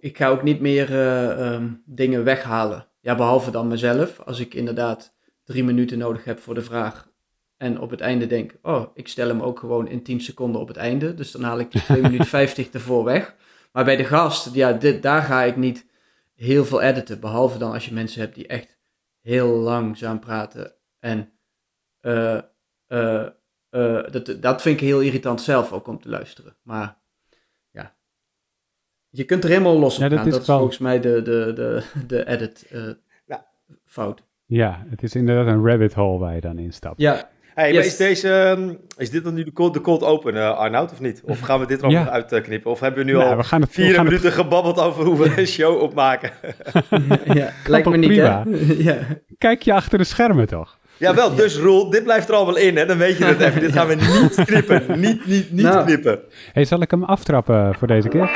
[0.00, 2.86] ik ga ook niet meer eh, ehm, dingen weghalen.
[3.00, 4.20] Ja, behalve dan mezelf.
[4.20, 7.08] Als ik inderdaad drie minuten nodig heb voor de vraag.
[7.56, 10.68] En op het einde denk, oh, ik stel hem ook gewoon in 10 seconden op
[10.68, 11.14] het einde.
[11.14, 13.34] Dus dan haal ik die 2 minuten 50 ervoor weg.
[13.72, 15.86] Maar bij de gast, ja, dit, daar ga ik niet
[16.34, 17.20] heel veel editen.
[17.20, 18.78] Behalve dan als je mensen hebt die echt
[19.20, 20.74] heel langzaam praten.
[20.98, 21.32] En
[22.00, 22.38] uh,
[22.88, 23.26] uh,
[24.10, 26.56] dat, dat vind ik heel irritant zelf ook om te luisteren.
[26.62, 26.99] Maar
[29.10, 30.26] je kunt er helemaal los op Ja, dat gaan.
[30.26, 32.80] is dat is wel- volgens mij de, de, de, de edit eh,
[33.26, 33.46] Ja.
[33.86, 34.22] fout.
[34.46, 37.00] Ja, het is inderdaad een rabbit hole waar je dan instapt.
[37.00, 40.34] Ja, Hey, maar is, deze, ehm, is dit dan nu de cold, de cold open,
[40.36, 41.22] eh, Arnoud, of niet?
[41.24, 42.08] Of gaan we dit er ook Ja.
[42.10, 42.70] uitknippen?
[42.70, 45.04] Of hebben we nu Nou, al we gaan het, we vier het- minuten gebabbeld over
[45.04, 46.30] hoe we een show opmaken?
[47.38, 47.50] ja.
[47.66, 48.44] lijkt me niet, prima?
[48.48, 48.74] hè?
[48.90, 48.96] ja.
[49.38, 50.78] Kijk je achter de schermen toch?
[50.96, 52.86] Jawel, dus Roel, dit blijft er allemaal in, hè?
[52.86, 53.60] Dan weet je het even.
[53.60, 55.00] Dit gaan we niet knippen.
[55.00, 55.84] Niet, niet, niet Nou.
[55.84, 56.20] knippen.
[56.52, 58.30] Hey, zal ik hem aftrappen voor deze keer?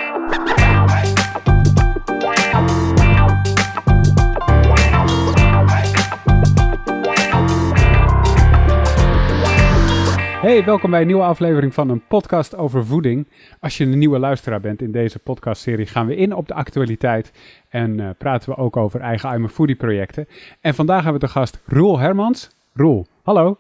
[10.45, 13.29] Hey, welkom bij een nieuwe aflevering van een podcast over voeding.
[13.61, 17.33] Als je een nieuwe luisteraar bent in deze podcastserie, gaan we in op de actualiteit
[17.69, 20.29] en eh, praten we ook over eigen I'm a Foodie projecten.
[20.61, 22.51] En vandaag hebben we de gast Roel Hermans.
[22.73, 23.59] Roel, hallo.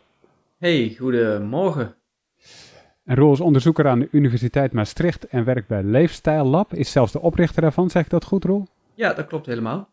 [0.59, 1.95] Hey, goedemorgen.
[3.05, 6.75] En Roel is onderzoeker aan de Universiteit Maastricht en werkt bij Leefstijl Lab.
[6.75, 8.67] Is zelfs de oprichter daarvan, zeg ik dat goed, Roel?
[8.95, 9.89] Ja, dat klopt helemaal.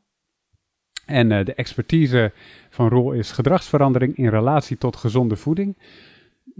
[1.06, 2.32] En eh, de expertise
[2.70, 5.76] van Roel is gedragsverandering in relatie tot gezonde voeding.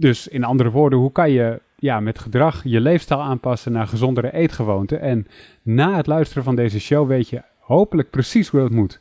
[0.02, 4.32] Dus in andere woorden, hoe kan je ja, met gedrag je leefstijl aanpassen naar gezondere
[4.32, 5.00] eetgewoonten?
[5.00, 5.26] En
[5.62, 9.00] na het luisteren van deze show weet je hopelijk precies hoe het moet.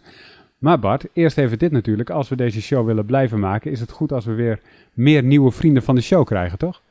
[0.58, 2.10] Maar Bart, eerst even dit natuurlijk.
[2.10, 4.60] Als we deze show willen blijven maken, is het goed als we weer
[4.94, 6.82] meer nieuwe vrienden van de show krijgen, toch?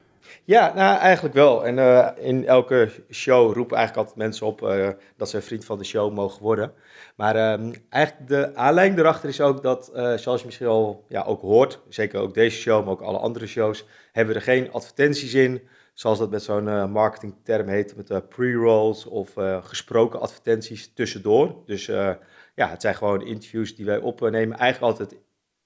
[0.44, 1.66] Ja, nou eigenlijk wel.
[1.66, 5.64] En eh, in elke show roepen eigenlijk altijd mensen op eh, dat ze een vriend
[5.64, 6.72] van de show mogen worden.
[7.16, 11.22] Maar ehm, eigenlijk de aanleiding erachter is ook dat, eh, zoals je misschien al ja,
[11.22, 14.72] ook hoort, zeker ook deze show, maar ook alle andere shows, hebben we er geen
[14.72, 15.62] advertenties in.
[15.94, 19.32] Zoals dat met zo'n marketingterm heet, met pre-rolls of
[19.62, 21.56] gesproken advertenties tussendoor.
[21.66, 21.86] Dus
[22.54, 25.20] ja, het zijn gewoon interviews die wij opnemen, eigenlijk altijd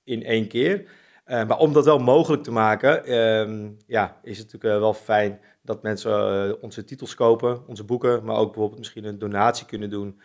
[0.05, 0.89] in één keer.
[1.25, 4.95] Eh, maar om dat wel mogelijk te maken, ehm, ja, is het natuurlijk eh, wel
[4.95, 9.67] fijn dat mensen eh, onze titels kopen, onze boeken, maar ook bijvoorbeeld misschien een donatie
[9.67, 10.21] kunnen doen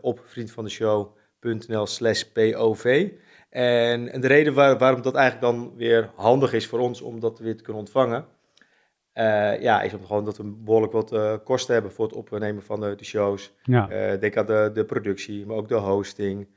[0.00, 3.10] op vriendvandeshow.nl slash POV.
[3.50, 7.20] En, en de reden waar- waarom dat eigenlijk dan weer handig is voor ons om
[7.20, 8.24] dat weer te kunnen ontvangen,
[9.60, 12.94] ja, is om gewoon dat we behoorlijk wat kosten hebben voor het opnemen van de,
[12.94, 13.52] de shows.
[13.62, 14.16] Ja.
[14.16, 16.48] Denk aan de, de productie, maar ook de hosting.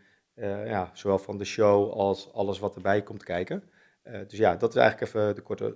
[0.66, 3.64] Ja, zowel van de show als alles wat erbij komt kijken.
[4.06, 5.76] Eh, dus ja, dat is eigenlijk even de korte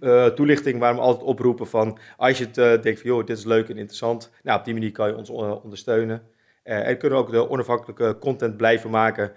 [0.00, 1.98] eh, toelichting waarom we altijd oproepen van...
[2.16, 4.32] als je het eh, denkt van, joh, dit is leuk en interessant...
[4.42, 6.22] nou, op die manier kan je ons ondersteunen.
[6.62, 9.32] En kunnen we ook de onafhankelijke content blijven maken...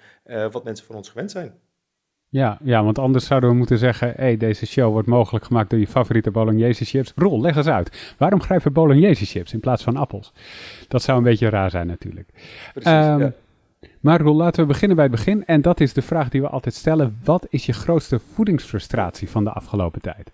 [0.51, 1.59] wat mensen van ons gewend zijn.
[2.29, 5.79] Ja, ja, want anders zouden we moeten zeggen: hey, deze show wordt mogelijk gemaakt door
[5.79, 7.13] je favoriete bolognese chips.
[7.15, 8.15] Roel, leg eens uit.
[8.17, 10.33] Waarom grijpen bolognese chips in plaats van appels?
[10.87, 12.29] Dat zou een beetje raar zijn, natuurlijk.
[12.73, 13.33] Precies, Ehm, ja.
[14.01, 15.45] Maar Roel, laten we beginnen bij het begin.
[15.45, 19.43] En dat is de vraag die we altijd stellen: wat is je grootste voedingsfrustratie van
[19.43, 20.31] de afgelopen tijd?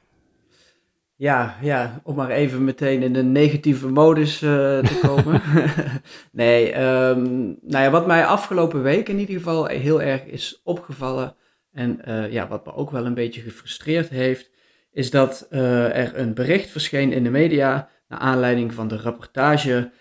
[1.18, 5.42] Ja, ja, om maar even meteen in een negatieve modus eh, te komen.
[6.32, 7.24] nee, ehm,
[7.62, 11.36] nou ja, wat mij afgelopen week in ieder geval heel erg is opgevallen
[11.72, 14.52] en eh, ja, wat me ook wel een beetje gefrustreerd heeft,
[14.92, 19.92] is dat eh, er een bericht verscheen in de media naar aanleiding van de rapportage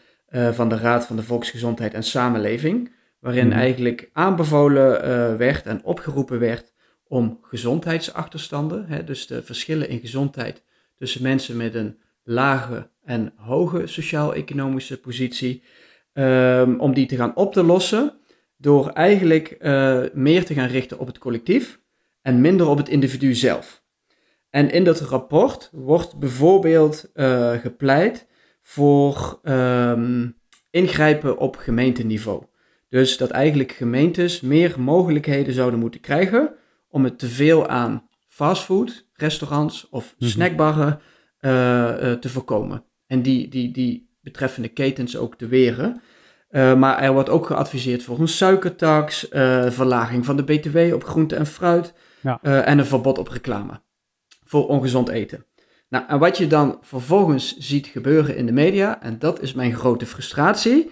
[0.52, 2.90] van de Raad van de Volksgezondheid en Samenleving,
[3.24, 3.56] waarin Mhm.
[3.58, 6.72] eigenlijk aanbevolen eh, werd en opgeroepen werd
[7.06, 10.62] om gezondheidsachterstanden, hè, dus de verschillen in gezondheid
[10.96, 15.62] tussen mensen met een lage en hoge sociaal-economische positie,
[16.12, 18.12] ehm, om die te gaan op te lossen
[18.56, 21.80] door eigenlijk eh, meer te gaan richten op het collectief
[22.22, 23.82] en minder op het individu zelf.
[24.50, 28.26] En in dat rapport wordt bijvoorbeeld eh, gepleit
[28.60, 30.28] voor ehm,
[30.70, 32.42] ingrijpen op gemeenteniveau.
[32.94, 36.54] Dus dat eigenlijk gemeentes meer mogelijkheden zouden moeten krijgen
[36.88, 40.30] om het teveel aan fastfood, restaurants of Mhm.
[40.30, 41.00] snackbarren
[41.38, 42.84] eh, eh, te voorkomen.
[43.06, 46.00] En die, die, die betreffende ketens ook te weren.
[46.48, 49.26] Eh, maar er wordt ook geadviseerd voor een suikertax,
[49.68, 52.38] verlaging van de BTW op groente en fruit Ja.
[52.42, 53.80] en een verbod op reclame
[54.44, 55.46] voor ongezond eten.
[55.88, 59.74] Nou, en wat je dan vervolgens ziet gebeuren in de media, en dat is mijn
[59.74, 60.90] grote frustratie,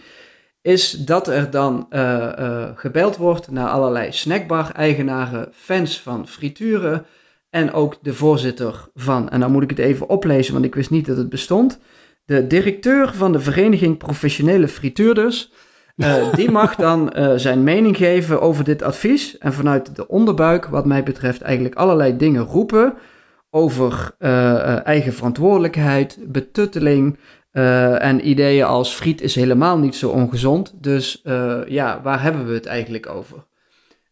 [0.63, 7.07] is dat er dan eh, eh, gebeld wordt naar allerlei snackbar-eigenaren, fans van frituren
[7.51, 10.91] en ook de voorzitter van, en dan moet ik het even oplezen, want ik wist
[10.91, 11.79] niet dat het bestond,
[12.25, 15.53] de directeur van de Vereniging Professionele Frituurders.
[15.97, 19.39] Uh, die mag dan zijn mening geven over dit advies.
[19.39, 22.95] En vanuit de onderbuik, wat mij betreft, eigenlijk allerlei dingen roepen.
[23.51, 27.19] Over uh, eigen verantwoordelijkheid, betutteling.
[27.53, 30.73] En ideeën als friet is helemaal niet zo ongezond.
[30.83, 31.21] Dus
[31.67, 33.45] ja, waar hebben we het eigenlijk over?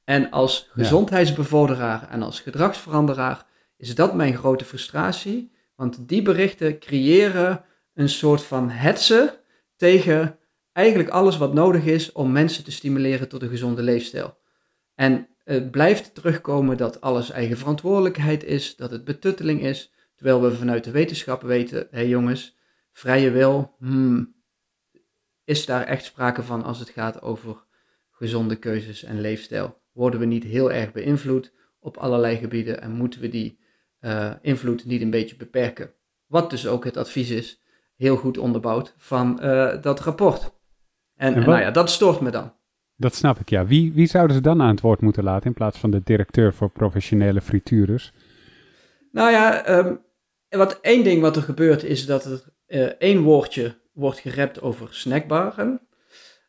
[0.04, 3.46] En als gezondheidsbevorderaar en als gedragsveranderaar
[3.76, 5.52] is dat mijn grote frustratie.
[5.76, 7.64] Want die berichten creëren
[7.94, 9.30] een soort van hetsen
[9.76, 10.38] tegen
[10.72, 14.38] eigenlijk alles wat nodig is om mensen te stimuleren tot een gezonde leefstijl.
[14.94, 20.54] En het blijft terugkomen dat alles eigen verantwoordelijkheid is, dat het betutteling is, terwijl we
[20.54, 22.58] vanuit de wetenschap weten, hé hey jongens,
[22.92, 24.34] vrije wil, hmm,
[25.44, 27.64] is daar echt sprake van als het gaat over
[28.10, 29.82] gezonde keuzes en leefstijl?
[29.92, 33.60] Worden we niet heel erg beïnvloed op allerlei gebieden en moeten we die
[34.00, 35.94] uh, invloed niet een beetje beperken?
[36.26, 37.62] Wat dus ook het advies is,
[37.96, 40.52] heel goed onderbouwd, van uh, dat rapport.
[41.16, 42.52] En, en, nou ja, dat stoort me dan.
[42.96, 43.66] Dat snap ik, ja.
[43.66, 46.54] Wie, wie zouden ze dan aan het woord moeten laten in plaats van de directeur
[46.54, 48.12] voor professionele frituurders?
[49.12, 50.00] Nou ja, um,
[50.48, 52.44] wat, één ding wat er gebeurt is dat er
[52.98, 55.80] één woordje wordt gerept over snackbaren.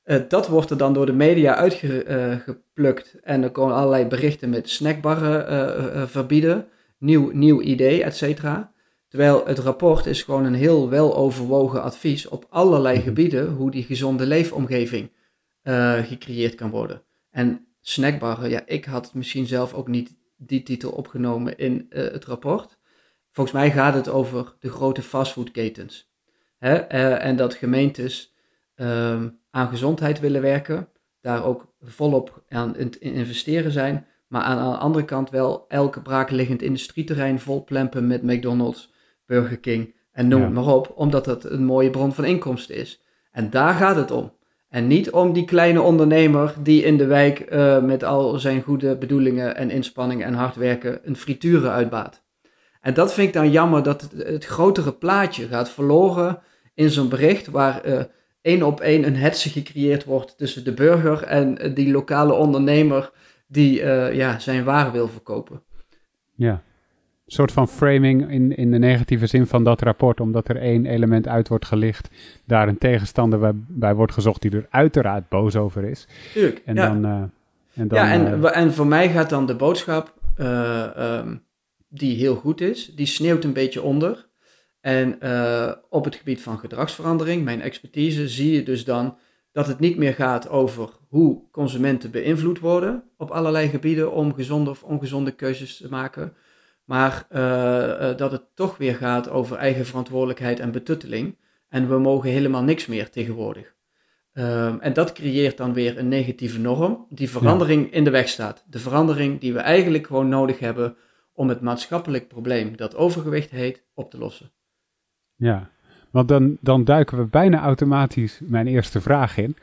[0.06, 4.50] Uh, dat wordt er dan door de media uitgeplukt uh, en er komen allerlei berichten
[4.50, 8.72] met snackbarren verbieden, nieuw, nieuw idee, et cetera.
[9.08, 13.06] Terwijl het rapport is gewoon een heel weloverwogen advies op allerlei mhm.
[13.06, 15.12] gebieden hoe die gezonde leefomgeving
[16.04, 17.04] gecreëerd kan worden.
[17.30, 22.78] En snackbarren, ja, ik had misschien zelf ook niet die titel opgenomen in het rapport.
[23.32, 26.11] Volgens mij gaat het over de grote fastfoodketens.
[26.62, 26.94] Hè?
[26.94, 28.34] Uh, en dat gemeentes
[28.76, 30.88] ehm, aan gezondheid willen werken,
[31.22, 36.62] daar ook volop aan in investeren zijn, maar aan de andere kant wel elke braakliggend
[36.62, 38.94] industrieterrein vol plempen met McDonald's,
[39.26, 43.04] Burger King en noem het maar op, omdat dat een mooie bron van inkomsten is.
[43.32, 44.34] En daar gaat het om.
[44.70, 48.98] En niet om die kleine ondernemer die in de wijk uh, met al zijn goede
[48.98, 52.24] bedoelingen en inspanningen en hard werken een frituren uitbaat.
[52.82, 56.42] En dat vind ik dan jammer dat het, het grotere plaatje gaat verloren
[56.74, 58.04] in zo'n bericht waar uh,
[58.42, 63.12] één op één een hetze gecreëerd wordt tussen de burger en uh, die lokale ondernemer
[63.48, 65.62] die ja, zijn waar wil verkopen.
[66.36, 66.64] Ja,
[67.34, 71.28] soort van framing in, in de negatieve zin van dat rapport, omdat er één element
[71.28, 72.10] uit wordt gelicht,
[72.46, 76.08] daar een tegenstander bij, wordt gezocht die er uiteraard boos over is.
[76.34, 76.88] Tuurlijk, en ja.
[76.88, 77.22] Dan, uh,
[77.74, 81.44] en dan, ja, en, uh, en voor mij gaat dan de boodschap, uh, um,
[81.88, 84.30] die heel goed is, die sneeuwt een beetje onder.
[84.82, 85.14] En
[85.90, 89.18] op het gebied van gedragsverandering, mijn expertise, zie je dus dan
[89.52, 94.70] dat het niet meer gaat over hoe consumenten beïnvloed worden op allerlei gebieden om gezonde
[94.70, 96.34] of ongezonde keuzes te maken
[96.92, 101.38] maar uh, uh, dat het toch weer gaat over eigen verantwoordelijkheid en betutteling.
[101.70, 103.74] En we mogen helemaal niks meer tegenwoordig.
[104.34, 107.92] Um, en dat creëert dan weer een negatieve norm, die verandering ja.
[107.92, 108.64] in de weg staat.
[108.68, 110.96] De verandering die we eigenlijk gewoon nodig hebben
[111.34, 114.52] om het maatschappelijk probleem dat overgewicht heet op te lossen.
[115.42, 115.70] Ja,
[116.12, 119.56] want dan, dan duiken we bijna automatisch mijn eerste vraag in.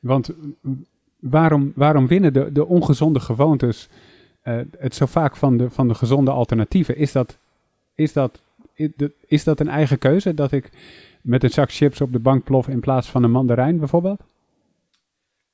[0.00, 0.30] Want
[1.18, 3.88] waarom, waarom winnen de, de ongezonde gewoontes
[4.44, 6.96] uh, het zo vaak van de, van de gezonde alternatieven.
[6.96, 7.38] Is dat,
[7.94, 8.42] is, dat,
[9.26, 10.34] is dat een eigen keuze?
[10.34, 10.70] Dat ik
[11.20, 14.20] met een zak chips op de bank plof in plaats van een mandarijn bijvoorbeeld?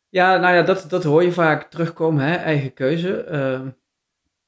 [0.08, 2.34] Ja, nou ja, dat, dat hoor je vaak terugkomen, hè?
[2.34, 3.26] eigen keuze.
[3.30, 3.68] Uh,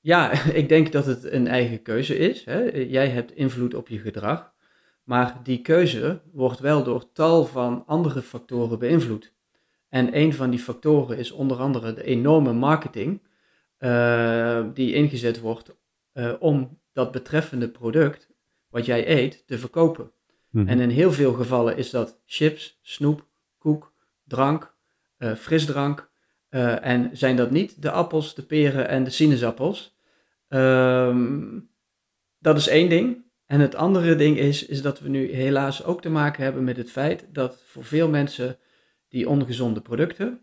[0.01, 0.31] ja,
[0.63, 2.45] ik denk dat het een eigen keuze is.
[2.45, 2.59] Hè?
[2.73, 4.57] Jij hebt invloed op je gedrag.
[5.09, 9.33] Maar die keuze wordt wel door tal van andere factoren beïnvloed.
[9.89, 13.23] En een van die factoren is onder andere de enorme marketing
[13.79, 15.77] uh, die ingezet wordt
[16.15, 18.29] uh, om dat betreffende product,
[18.71, 20.11] wat jij eet, te verkopen.
[20.51, 20.71] Mm-hmm.
[20.71, 23.27] En in heel veel gevallen is dat chips, snoep,
[23.59, 23.93] koek,
[24.25, 24.75] drank,
[25.19, 26.11] uh, frisdrank.
[26.49, 29.97] en zijn dat niet de appels, de peren en de sinaasappels.
[30.49, 31.71] Um,
[32.39, 33.27] dat is één ding.
[33.49, 36.77] En het andere ding is, is dat we nu helaas ook te maken hebben met
[36.77, 38.59] het feit dat voor veel mensen
[39.09, 40.41] die ongezonde producten,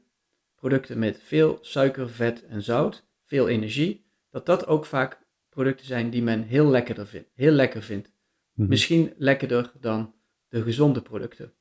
[0.55, 5.19] producten met veel suiker, vet en zout, veel energie, dat dat ook vaak
[5.49, 8.07] producten zijn die men heel, lekkerder vindt, heel lekker vindt.
[8.07, 8.69] Mm-hmm.
[8.69, 10.13] Misschien lekkerder dan
[10.49, 11.53] de gezonde producten.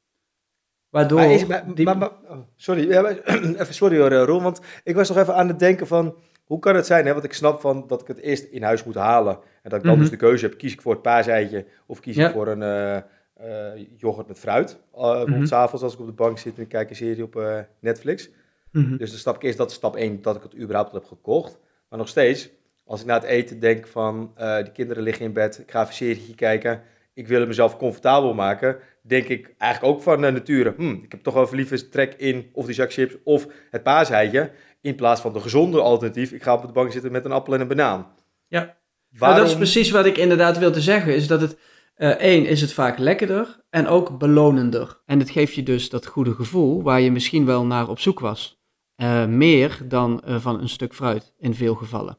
[0.88, 1.18] Waardoor.
[1.18, 1.84] Maar is, maar, die...
[1.84, 2.90] maar, oh, sorry,
[3.60, 6.14] even sorry hoor, Ron, want ik was nog even aan het denken van.
[6.44, 7.12] Hoe kan het zijn, hè?
[7.12, 9.38] want ik snap van dat ik het eerst in huis moet halen.
[9.62, 12.16] En dat ik dan dus de keuze heb, kies ik voor het paaseitje of kies
[12.16, 12.26] ja.
[12.26, 14.78] ik voor een uh, uh, yoghurt met fruit.
[14.96, 15.46] Uh, mm-hmm.
[15.46, 18.30] S'avonds als ik op de bank zit en ik kijk een serie op Netflix.
[18.70, 18.96] Mm-hmm.
[18.96, 21.58] Dus dan stap ik eerst, dat is stap 1, dat ik het überhaupt heb gekocht.
[21.88, 22.50] Maar nog steeds,
[22.84, 25.90] als ik na het eten denk van, die kinderen liggen in bed, ik ga even
[25.90, 26.82] een serie kijken,
[27.14, 31.22] ik wil het mezelf comfortabel maken, denk ik eigenlijk ook van nature, hm, ik heb
[31.22, 34.50] toch wel liever trek in of die zak chips of het paaseitje,
[34.84, 37.54] in plaats van de gezonde alternatief, ik ga op de bank zitten met een appel
[37.54, 38.06] en een banaan.
[38.46, 38.76] Ja,
[39.18, 39.38] Waarom...
[39.38, 41.58] dat is precies wat ik inderdaad wil te zeggen, is dat het,
[41.96, 45.00] uh, één, is het vaak lekkerder en ook belonender.
[45.06, 48.20] En het geeft je dus dat goede gevoel waar je misschien wel naar op zoek
[48.20, 48.62] was.
[48.96, 52.18] Uh, meer dan uh, van een stuk fruit in veel gevallen.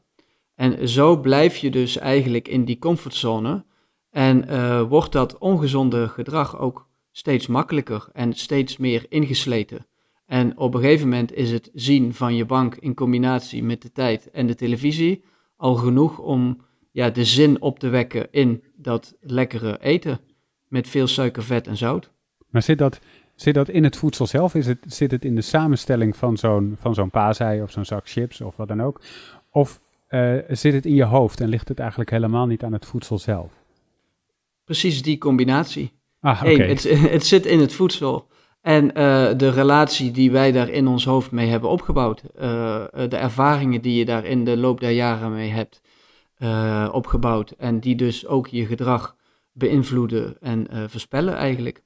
[0.54, 3.64] En zo blijf je dus eigenlijk in die comfortzone
[4.10, 9.86] en uh, wordt dat ongezonde gedrag ook steeds makkelijker en steeds meer ingesleten.
[10.26, 13.92] En op een gegeven moment is het zien van je bank in combinatie met de
[13.92, 15.24] tijd en de televisie
[15.56, 20.20] al genoeg om ja, de zin op te wekken in dat lekkere eten
[20.68, 22.10] met veel suiker, vet en zout.
[22.50, 23.00] Maar zit dat,
[23.34, 24.54] zit dat in het voedsel zelf?
[24.54, 28.08] Is het, zit het in de samenstelling van zo'n, van zo'n paasei of zo'n zak
[28.08, 29.00] chips of wat dan ook?
[29.50, 32.86] Of uh, zit het in je hoofd en ligt het eigenlijk helemaal niet aan het
[32.86, 33.52] voedsel zelf?
[34.64, 35.92] Precies die combinatie.
[36.20, 36.62] Ah, oké.
[36.62, 36.82] Het,
[37.16, 38.28] het, zit in het voedsel.
[38.66, 38.92] En uh,
[39.36, 42.22] de relatie die wij daar in ons hoofd mee hebben opgebouwd.
[42.22, 45.80] Uh, de ervaringen die je daar in de loop der jaren mee hebt
[46.92, 47.50] opgebouwd.
[47.50, 49.16] En die dus ook je gedrag
[49.52, 51.82] beïnvloeden en voorspellen eigenlijk.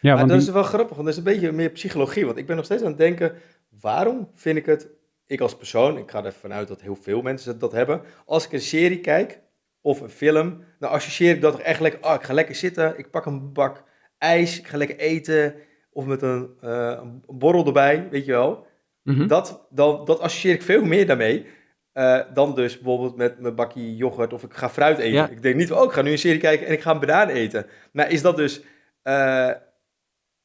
[0.00, 2.26] Ja, want dat is wel grappig, want dat is een beetje meer psychologie.
[2.26, 3.32] Want ik ben nog steeds aan het denken,
[3.80, 4.88] waarom vind ik het
[5.26, 8.02] ik als persoon, ik ga ervan uit dat heel veel mensen dat hebben.
[8.26, 9.40] Als ik een serie kijk
[9.80, 12.08] of een film, dan associeer ik dat toch echt lekker.
[12.08, 13.86] Oh, ik ga lekker zitten, ik pak een bak
[14.18, 15.54] ijs, ik ga lekker eten.
[15.90, 18.66] Of met een, uh, een borrel erbij, weet je wel.
[19.02, 19.26] Mhm.
[19.26, 21.46] dat, dan, dat associeer ik veel meer daarmee.
[21.94, 25.30] Uh, dan dus bijvoorbeeld met mijn bakje yoghurt of ik ga fruit eten.
[25.30, 27.28] Ik denk niet, oh, ik ga nu een serie kijken en ik ga een banaan
[27.28, 27.66] eten.
[27.92, 28.62] Maar is dat dus
[29.04, 29.50] uh,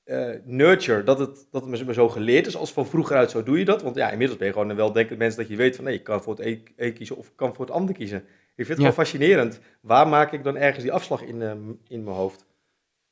[0.06, 3.44] uh, nurture, dat het, dat het me zo geleerd is als van vroeger uit, zo
[3.44, 3.82] doe je dat.
[3.82, 6.04] Want ja, inmiddels ben je gewoon wel denken mensen dat je weet van nee, ik
[6.04, 8.18] kan voor het een, kiezen of ik kan voor het ander kiezen.
[8.56, 9.60] Ik vind het gewoon fascinerend.
[9.82, 11.52] Waar maak ik dan ergens die afslag in, uh,
[11.88, 12.46] in mijn hoofd?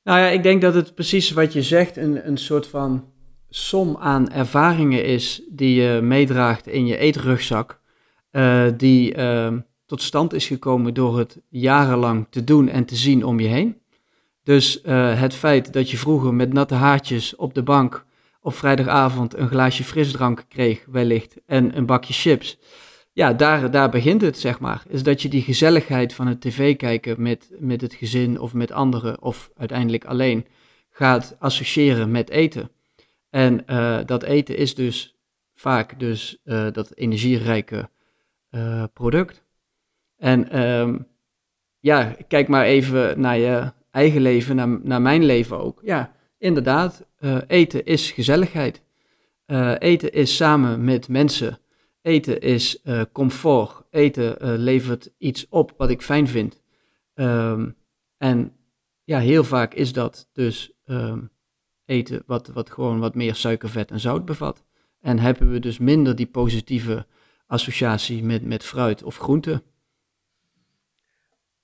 [0.03, 3.05] Nou ja, ik denk dat het precies wat je zegt, een, een soort van
[3.49, 7.79] som aan ervaringen is die je meedraagt in je eetrugzak.
[8.31, 13.25] Uh, die ehm, tot stand is gekomen door het jarenlang te doen en te zien
[13.25, 13.81] om je heen.
[14.43, 18.05] Dus uh, het feit dat je vroeger met natte haartjes op de bank
[18.41, 22.59] op vrijdagavond een glaasje frisdrank kreeg, wellicht, en een bakje chips.
[23.13, 24.83] Ja, daar, daar begint het, zeg maar.
[24.87, 28.71] Is dat je die gezelligheid van het tv kijken met, met het gezin of met
[28.71, 30.45] anderen, of uiteindelijk alleen,
[30.89, 32.71] gaat associëren met eten.
[33.29, 35.15] En uh, dat eten is dus
[35.53, 37.89] vaak dus uh, dat energierijke
[38.93, 39.43] product.
[40.17, 41.07] En um,
[41.79, 45.79] ja, kijk maar even naar je eigen leven naar, naar mijn leven ook.
[45.83, 47.05] Ja, inderdaad,
[47.47, 48.81] eten is gezelligheid.
[49.77, 51.60] Eten is samen met mensen.
[52.01, 53.83] Eten is uh, comfort.
[53.89, 56.61] Eten levert iets op wat ik fijn vind.
[57.13, 57.75] Um,
[58.17, 58.55] en
[59.03, 61.31] ja, heel vaak is dat dus um,
[61.85, 64.63] eten wat, wat gewoon wat meer suiker, vet en zout bevat.
[64.99, 67.05] En hebben we dus minder die positieve
[67.45, 69.63] associatie met, met fruit of groente.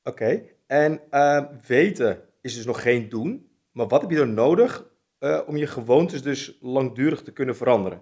[0.04, 3.50] Oké, en uh, weten is dus nog geen doen.
[3.72, 4.86] Maar wat heb je dan nodig
[5.20, 8.02] uh, om je gewoontes dus langdurig te kunnen veranderen?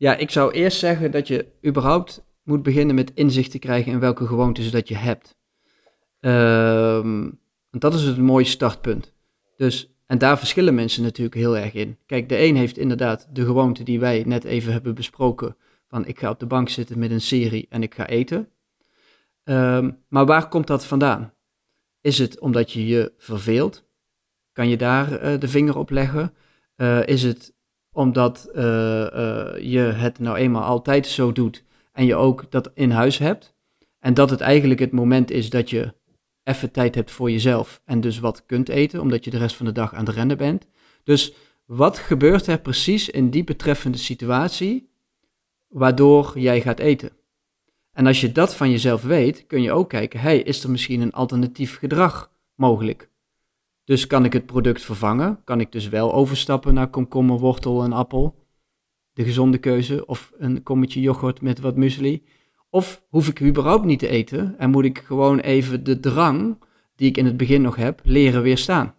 [0.00, 4.00] Ja, ik zou eerst zeggen dat je überhaupt moet beginnen met inzicht te krijgen in
[4.00, 5.36] welke gewoontes dat je hebt.
[6.20, 7.26] Uh,
[7.70, 9.14] dat is het mooie startpunt.
[9.56, 11.98] Dus, en daar verschillen mensen natuurlijk heel erg in.
[12.06, 15.56] Kijk, de een heeft inderdaad de gewoonte die wij net even hebben besproken.
[15.88, 18.48] Van ik ga op de bank zitten met een serie en ik ga eten.
[19.44, 21.34] Um, maar waar komt dat vandaan?
[22.00, 23.84] Is het omdat je je verveelt?
[24.52, 26.34] Kan je daar uh, de vinger op leggen?
[26.76, 27.58] Uh, is het
[27.92, 28.62] omdat uh,
[29.58, 33.54] je het nou eenmaal altijd zo doet en je ook dat in huis hebt?
[33.98, 35.94] En dat het eigenlijk het moment is dat je
[36.44, 39.66] even tijd hebt voor jezelf en dus wat kunt eten, omdat je de rest van
[39.66, 40.66] de dag aan het rennen bent.
[41.04, 44.90] Dus wat gebeurt er precies in die betreffende situatie
[45.68, 47.10] waardoor jij gaat eten?
[47.92, 51.00] En als je dat van jezelf weet, kun je ook kijken, hey, is er misschien
[51.00, 53.09] een alternatief gedrag mogelijk?
[53.90, 55.40] Dus kan ik het product vervangen?
[55.44, 58.34] Kan ik dus wel overstappen naar komkommer, wortel en appel?
[59.12, 62.24] De gezonde keuze of een kommetje yoghurt met wat muesli?
[62.68, 66.58] Of hoef ik überhaupt niet te eten en moet ik gewoon even de drang
[66.96, 68.94] die ik in het begin nog heb, leren weerstaan?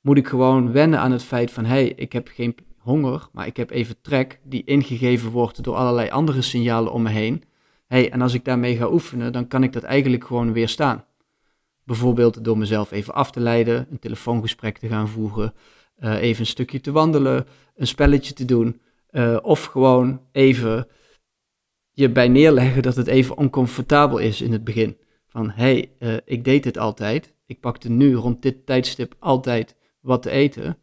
[0.00, 3.46] Moet ik gewoon wennen aan het feit van, hé, hey, ik heb geen honger, maar
[3.46, 7.44] ik heb even trek die ingegeven wordt door allerlei andere signalen om me heen
[7.92, 11.04] hey, en als ik daarmee ga oefenen, dan kan ik dat eigenlijk gewoon weerstaan.
[11.84, 15.54] Bijvoorbeeld door mezelf even af te leiden, een telefoongesprek te gaan voeren,
[15.98, 20.88] uh, even een stukje te wandelen, een spelletje te doen, uh, of gewoon even
[21.90, 24.96] je bij neerleggen dat het even oncomfortabel is in het begin.
[25.28, 27.34] van hé, hey, ik deed dit altijd.
[27.46, 30.78] Ik pakte nu rond dit tijdstip altijd wat te eten.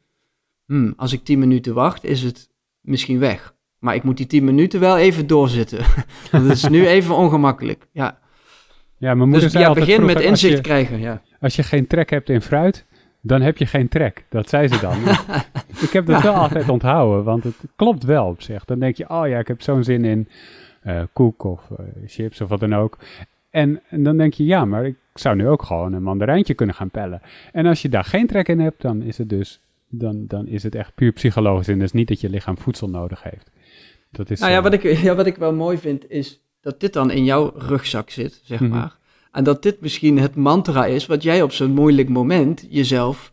[0.66, 2.50] Hmm, als ik 10 minuten wacht, is het
[2.82, 3.56] misschien weg.
[3.80, 5.86] Maar ik moet die 10 minuten wel even doorzitten.
[6.32, 7.88] dat is nu even ongemakkelijk.
[7.92, 8.20] Ja.
[9.00, 11.00] Ja, mijn moeder dus zei ja, altijd begin met vroeger, inzicht je- krijgen.
[11.00, 11.22] Ja.
[11.40, 12.86] Als je geen trek hebt in fruit,
[13.22, 14.26] dan heb je geen trek.
[14.30, 14.98] Dat zei ze dan.
[15.88, 18.66] ik heb dat wel altijd onthouden, want het klopt wel op zich.
[18.66, 20.28] Dan denk je, oh ja, ik heb zo'n zin in
[20.82, 22.98] eh, koek of eh, chips of wat dan ook.
[23.50, 26.76] En, en dan denk je, ja, maar ik zou nu ook gewoon een mandarijntje kunnen
[26.76, 27.22] gaan pellen.
[27.52, 30.64] En als je daar geen trek in hebt, dan is het dus dan, dan is
[30.64, 31.68] het echt puur psychologisch.
[31.68, 33.52] En dus niet dat je lichaam voedsel nodig heeft.
[34.12, 36.80] Dat is, Nou ja eh, wat, ik, ja, wat ik wel mooi vind is dat
[36.80, 38.70] dit dan in jouw rugzak zit, zeg Mhm.
[38.70, 38.98] maar.
[39.32, 43.32] En dat dit misschien het mantra is wat jij op zo'n moeilijk moment jezelf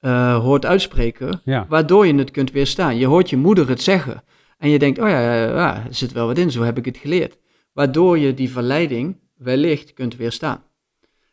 [0.00, 1.66] eh, hoort uitspreken, ja.
[1.68, 2.96] waardoor je het kunt weerstaan.
[2.96, 4.22] Je hoort je moeder het zeggen
[4.58, 6.84] en je denkt, oh ja, ja, ja, er zit wel wat in, zo heb ik
[6.84, 7.38] het geleerd.
[7.72, 10.62] Waardoor je die verleiding wellicht kunt weerstaan.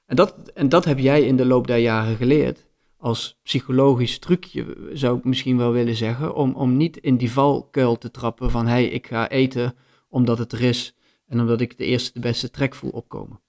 [0.05, 2.67] En dat, en dat heb jij in de loop der jaren geleerd.
[2.97, 6.35] Als psychologisch trucje zou ik misschien wel willen zeggen.
[6.35, 9.75] Om, om niet in die valkuil te trappen van hey, ik ga eten
[10.09, 10.95] omdat het er is.
[11.33, 13.39] En omdat ik de eerste de beste trek voel opkomen.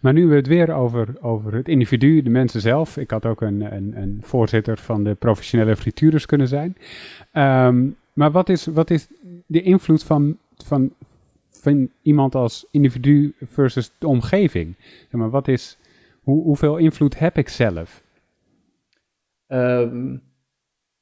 [0.00, 2.96] Maar nu we het weer over, over het individu, de mensen zelf.
[2.96, 6.76] Ik had ook een, een, een voorzitter van de professionele frituurders kunnen zijn.
[7.32, 9.08] Ehm, maar wat is, wat is
[9.46, 10.92] de invloed van, van,
[11.48, 14.74] van iemand als individu versus de omgeving?
[14.78, 15.78] Zeg maar, wat is,
[16.22, 18.02] hoe, hoeveel invloed heb ik zelf?
[19.46, 20.16] Ehm,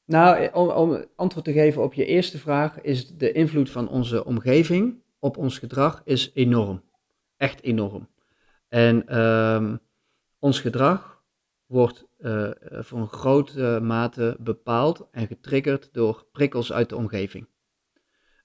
[0.05, 4.25] nou, om, om antwoord te geven op je eerste vraag, is de invloed van onze
[4.25, 6.83] omgeving op ons gedrag is enorm.
[7.37, 8.09] Echt enorm.
[8.69, 9.77] En ehm,
[10.39, 11.23] ons gedrag
[11.67, 17.49] wordt eh, voor een grote mate bepaald en getriggerd door prikkels uit de omgeving.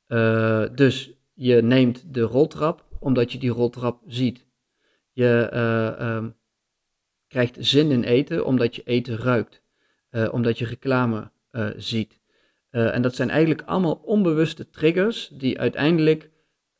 [0.05, 4.45] Eh, dus je neemt de roltrap omdat je die roltrap ziet.
[5.11, 6.29] Je eh, ehm,
[7.27, 9.63] krijgt zin in eten omdat je eten ruikt.
[10.13, 12.19] Eh, omdat je reclame eh, ziet.
[12.69, 16.29] Eh, en dat zijn eigenlijk allemaal onbewuste triggers die uiteindelijk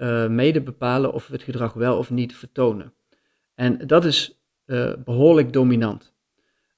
[0.04, 2.94] eh, mede bepalen of we het gedrag wel of niet vertonen.
[3.56, 6.14] En dat is eh, behoorlijk dominant.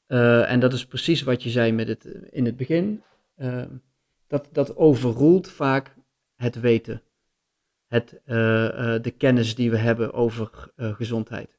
[0.07, 3.03] Eh, en dat is precies wat je zei met het, in het begin.
[4.27, 5.95] Dat, dat overroelt vaak
[6.35, 7.01] het weten.
[7.87, 8.21] Het,
[9.03, 11.57] de kennis die we hebben over gezondheid.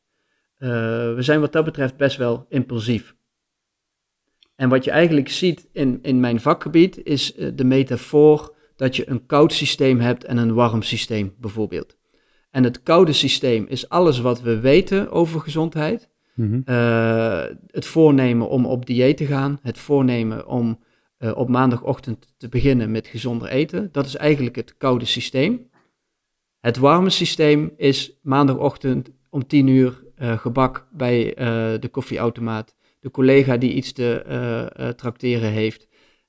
[0.59, 3.17] We zijn wat dat betreft best wel impulsief.
[4.55, 9.27] En wat je eigenlijk ziet in, in mijn vakgebied is de metafoor dat je een
[9.27, 11.97] koud systeem hebt en een warm systeem bijvoorbeeld.
[12.51, 16.09] En het koude systeem is alles wat we weten over gezondheid.
[16.35, 16.61] Mhm.
[16.65, 20.85] Eh, het voornemen om op dieet te gaan, het voornemen om
[21.17, 25.71] eh, op maandagochtend te beginnen met gezonder eten, dat is eigenlijk het koude systeem.
[26.61, 31.35] Het warme systeem is maandagochtend om 10 uur eh, gebak bij
[31.81, 35.89] de koffieautomaat, de collega die iets te trakteren heeft,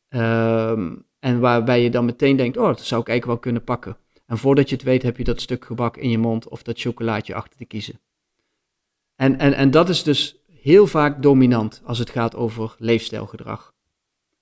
[0.09, 3.97] Ehm, en waarbij je dan meteen denkt, oh, dat zou ik eigenlijk wel kunnen pakken.
[4.25, 6.79] En voordat je het weet heb je dat stuk gebak in je mond of dat
[6.79, 7.99] chocolaatje achter te kiezen.
[9.15, 13.73] En, en, en dat is dus heel vaak dominant als het gaat over leefstijlgedrag.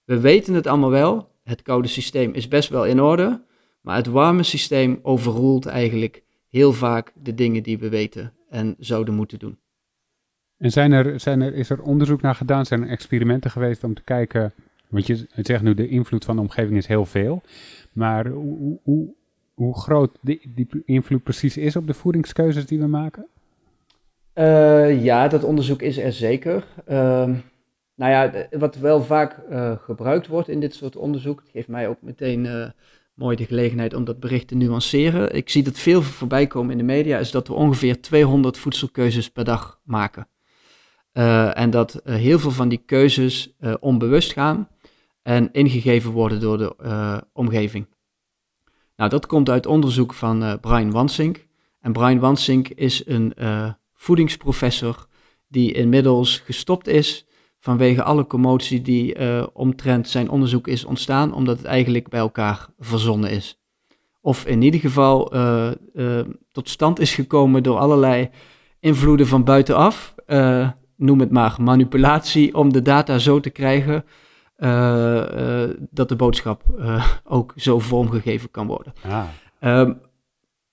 [0.04, 3.44] We weten het allemaal wel, het koude systeem is best wel in orde,
[3.82, 9.14] maar het warme systeem overroelt eigenlijk heel vaak de dingen die we weten en zouden
[9.14, 9.60] moeten doen.
[10.58, 12.66] En zijn er, zijn er, is er onderzoek naar gedaan?
[12.66, 14.54] Zijn er experimenten geweest om te kijken?
[14.96, 17.42] Want je zegt nu de invloed van de omgeving is heel veel.
[17.94, 19.14] Maar hoe, hoe-
[19.54, 23.28] hoe, groot die, die invloed precies is op de voedingskeuzes die we maken?
[24.34, 26.66] Eh, ja, dat onderzoek is er zeker.
[26.86, 27.34] Ehm,
[27.96, 32.02] nou ja, wat wel vaak eh, gebruikt wordt in dit soort onderzoek, geeft mij ook
[32.02, 32.70] meteen eh,
[33.14, 35.36] mooi de gelegenheid om dat bericht te nuanceren.
[35.36, 39.30] Ik zie dat veel voorbij komen in de media, is dat we ongeveer 200 voedselkeuzes
[39.32, 40.28] per dag maken.
[41.54, 44.68] En dat heel veel van die keuzes onbewust gaan
[45.26, 47.88] en ingegeven worden door de eh, omgeving.
[48.96, 51.48] Nou, dat komt uit onderzoek van eh, Brian Wansink.
[51.80, 55.08] En Brian Wansink is een eh, voedingsprofessor
[55.48, 57.26] die inmiddels gestopt is
[57.60, 59.16] vanwege alle commotie die
[59.54, 63.60] omtrent zijn onderzoek is ontstaan, omdat het eigenlijk bij elkaar verzonnen is.
[64.22, 65.34] Of in ieder geval
[66.52, 68.30] tot stand is gekomen door allerlei
[68.80, 70.16] invloeden van buitenaf.
[70.96, 74.06] Noem het maar manipulatie om de data zo te krijgen
[75.90, 78.94] dat de boodschap eh, ook zo vormgegeven kan worden.
[79.04, 79.24] Ah,
[79.60, 79.94] Ehm,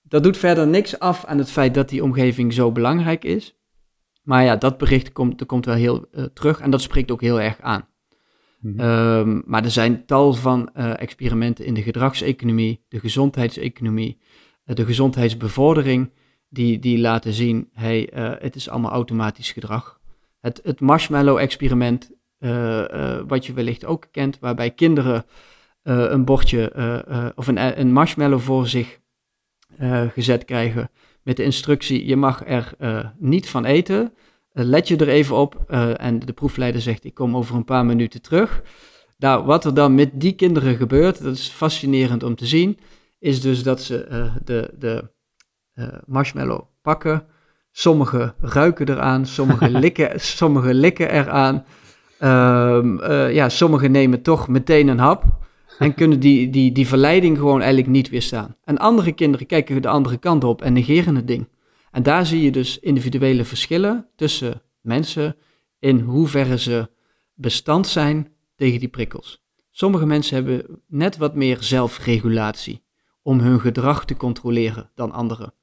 [0.01, 3.55] dat doet verder niks af aan het feit dat die omgeving zo belangrijk is.
[4.23, 7.21] Maar ja, dat bericht komt, er komt wel heel eh, terug en dat spreekt ook
[7.21, 7.87] heel erg aan.
[8.59, 8.79] mhm.
[8.79, 14.19] Ehm, maar er zijn tal van eh, experimenten in de gedragseconomie, de gezondheidseconomie,
[14.65, 16.11] eh, de gezondheidsbevordering,
[16.49, 19.99] die, die laten zien, hey, het is allemaal automatisch gedrag.
[20.39, 22.11] Het, het marshmallow-experiment,
[23.27, 25.25] wat je wellicht ook kent, waarbij kinderen
[25.83, 26.73] een bordje
[27.35, 28.99] of een, een marshmallow voor zich
[30.13, 30.89] gezet krijgen
[31.21, 32.73] met de instructie, je mag er
[33.17, 34.13] niet van eten,
[34.51, 38.21] let je er even op en de proefleider zegt, ik kom over een paar minuten
[38.21, 38.61] terug.
[39.17, 42.79] Nou, wat er dan met die kinderen gebeurt, dat is fascinerend om te zien,
[43.19, 45.11] is dus dat ze de, de
[45.75, 47.25] uh, marshmallow pakken.
[47.71, 51.65] Sommigen ruiken eraan, sommigen likken, sommige likken eraan.
[52.23, 55.23] Um, uh, ja, sommigen nemen toch meteen een hap
[55.79, 58.55] en kunnen die, die, die verleiding gewoon eigenlijk niet weerstaan.
[58.63, 61.47] En andere kinderen kijken de andere kant op en negeren het ding.
[61.91, 65.35] En daar zie je dus individuele verschillen tussen mensen
[65.79, 66.89] in hoeverre ze
[67.33, 69.43] bestand zijn tegen die prikkels.
[69.71, 72.83] Sommige mensen hebben net wat meer zelfregulatie
[73.21, 75.53] om hun gedrag te controleren dan anderen.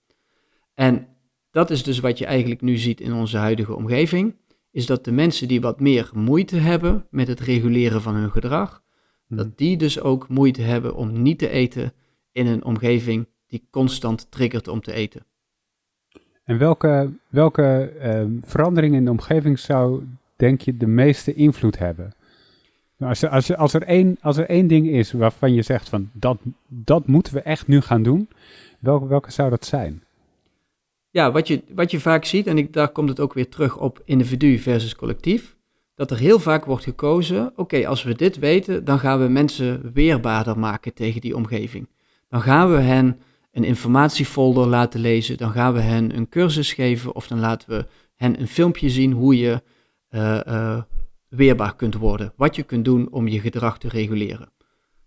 [0.75, 1.09] En
[1.51, 4.35] dat is dus wat je eigenlijk nu ziet in onze huidige omgeving,
[4.71, 8.83] is dat de mensen die wat meer moeite hebben met het reguleren van hun gedrag,
[9.27, 9.37] hmm.
[9.37, 11.93] dat die dus ook moeite hebben om niet te eten
[12.33, 15.25] in een omgeving die constant triggert om te eten.
[16.45, 20.03] En welke, welke uh, verandering in de omgeving zou,
[20.37, 22.13] denk je, de meeste invloed hebben?
[22.99, 26.11] Als, er, als, als, er één, als er één ding is waarvan je zegt van
[26.13, 28.29] dat, dat moeten we echt nu gaan doen,
[28.79, 30.03] welke, welke zou dat zijn?
[31.11, 33.79] Ja, wat je, wat je vaak ziet, en ik, daar komt het ook weer terug
[33.79, 35.57] op individu versus collectief,
[35.95, 39.93] dat er heel vaak wordt gekozen, oké, als we dit weten, dan gaan we mensen
[39.93, 41.89] weerbaarder maken tegen die omgeving.
[42.29, 43.21] Dan gaan we hen
[43.53, 47.87] een informatiefolder laten lezen, dan gaan we hen een cursus geven of dan laten we
[48.15, 49.63] hen een filmpje zien hoe je
[50.11, 50.83] uh, uh,
[51.29, 54.53] weerbaar kunt worden, wat je kunt doen om je gedrag te reguleren.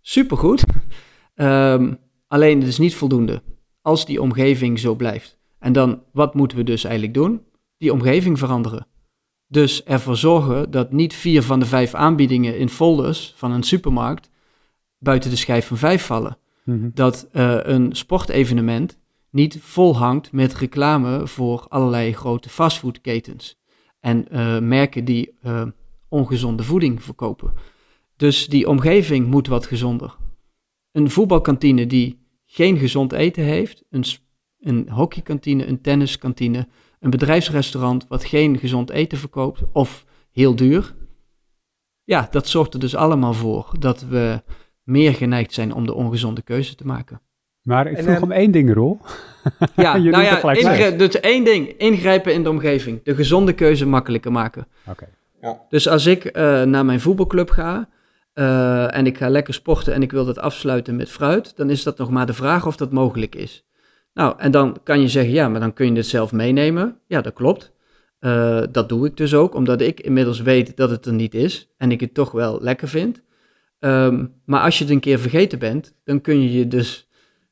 [0.02, 0.64] Supergoed,
[1.36, 3.42] um, alleen het is niet voldoende
[3.82, 5.38] als die omgeving zo blijft.
[5.64, 7.42] En dan, wat moeten we dus eigenlijk doen?
[7.78, 8.88] Die omgeving veranderen.
[9.48, 14.30] Dus ervoor zorgen dat niet vier van de vijf aanbiedingen in folders van een supermarkt
[14.98, 16.38] buiten de schijf van vijf vallen.
[16.64, 16.90] Mhm.
[16.94, 18.98] Dat uh, een sportevenement
[19.30, 23.60] niet vol hangt met reclame voor allerlei grote fastfoodketens
[24.00, 25.66] en uh, merken die uh,
[26.10, 27.54] ongezonde voeding verkopen.
[28.16, 30.16] Dus die omgeving moet wat gezonder.
[30.92, 34.04] Een voetbalkantine die geen gezond eten heeft, een
[34.64, 36.68] een hockeykantine, een tenniskantine,
[37.00, 40.94] een bedrijfsrestaurant wat geen gezond eten verkoopt of heel duur.
[42.04, 44.42] Ja, dat zorgt er dus allemaal voor dat we
[44.84, 47.22] meer geneigd zijn om de ongezonde keuze te maken.
[47.62, 49.00] Maar ik vroeg om één ding, Rol.
[49.76, 53.04] Ja, nou ja, dus één ding, ingrijpen in de omgeving.
[53.04, 54.68] De gezonde keuze makkelijker maken.
[54.90, 55.08] Oké.
[55.42, 55.62] Ja.
[55.70, 57.90] Dus als ik uh, naar mijn voetbalclub ga
[58.34, 61.84] uh, en ik ga lekker sporten en ik wil dat afsluiten met fruit, dan is
[61.84, 63.66] dat nog maar de vraag of dat mogelijk is.
[64.14, 67.00] Nou, en dan kan je zeggen, ja, maar dan kun je het zelf meenemen.
[67.08, 67.72] Ja, dat klopt.
[68.20, 71.74] Uh, dat doe ik dus ook, omdat ik inmiddels weet dat het er niet is
[71.78, 73.22] en ik het toch wel lekker vind.
[73.80, 77.10] Um, maar als je het een keer vergeten bent, dan kun je je dus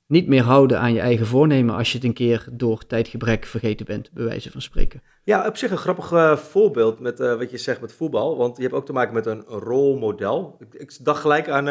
[0.08, 3.86] niet meer houden aan je eigen voornemen als je het een keer door tijdgebrek vergeten
[3.86, 5.02] bent, bij wijze van spreken.
[5.24, 8.58] Ja, op zich een grappig uh, voorbeeld met uh, wat je zegt met voetbal, want
[8.58, 10.56] je hebt ook te maken met een rolmodel.
[10.60, 11.65] Ik, ik dacht gelijk aan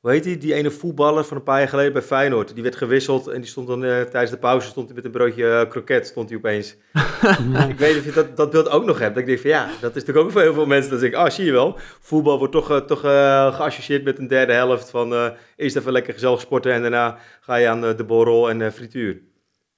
[0.00, 2.54] hoe heet die, die ene voetballer van een paar jaar geleden bij Feyenoord.
[2.54, 5.10] Die werd gewisseld en die stond dan uh, tijdens de pauze stond hij met een
[5.10, 6.76] broodje uh, kroket, stond hij opeens.
[7.68, 9.14] ik weet niet of je dat, dat beeld ook nog hebt.
[9.14, 10.90] Dat ik denk van ja, dat is natuurlijk ook voor heel veel mensen.
[10.90, 14.52] Dat ik, ah zie je wel, voetbal wordt toch, uh, toch geassocieerd met een derde
[14.52, 18.72] helft van eerst even lekker gezellig sporten en daarna ga je aan de borrel en
[18.72, 19.20] frituur.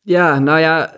[0.02, 0.94] Ja, nou ja,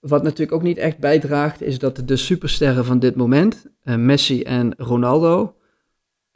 [0.00, 4.74] wat natuurlijk ook niet echt bijdraagt is dat de supersterren van dit moment, Messi en
[4.76, 5.57] Ronaldo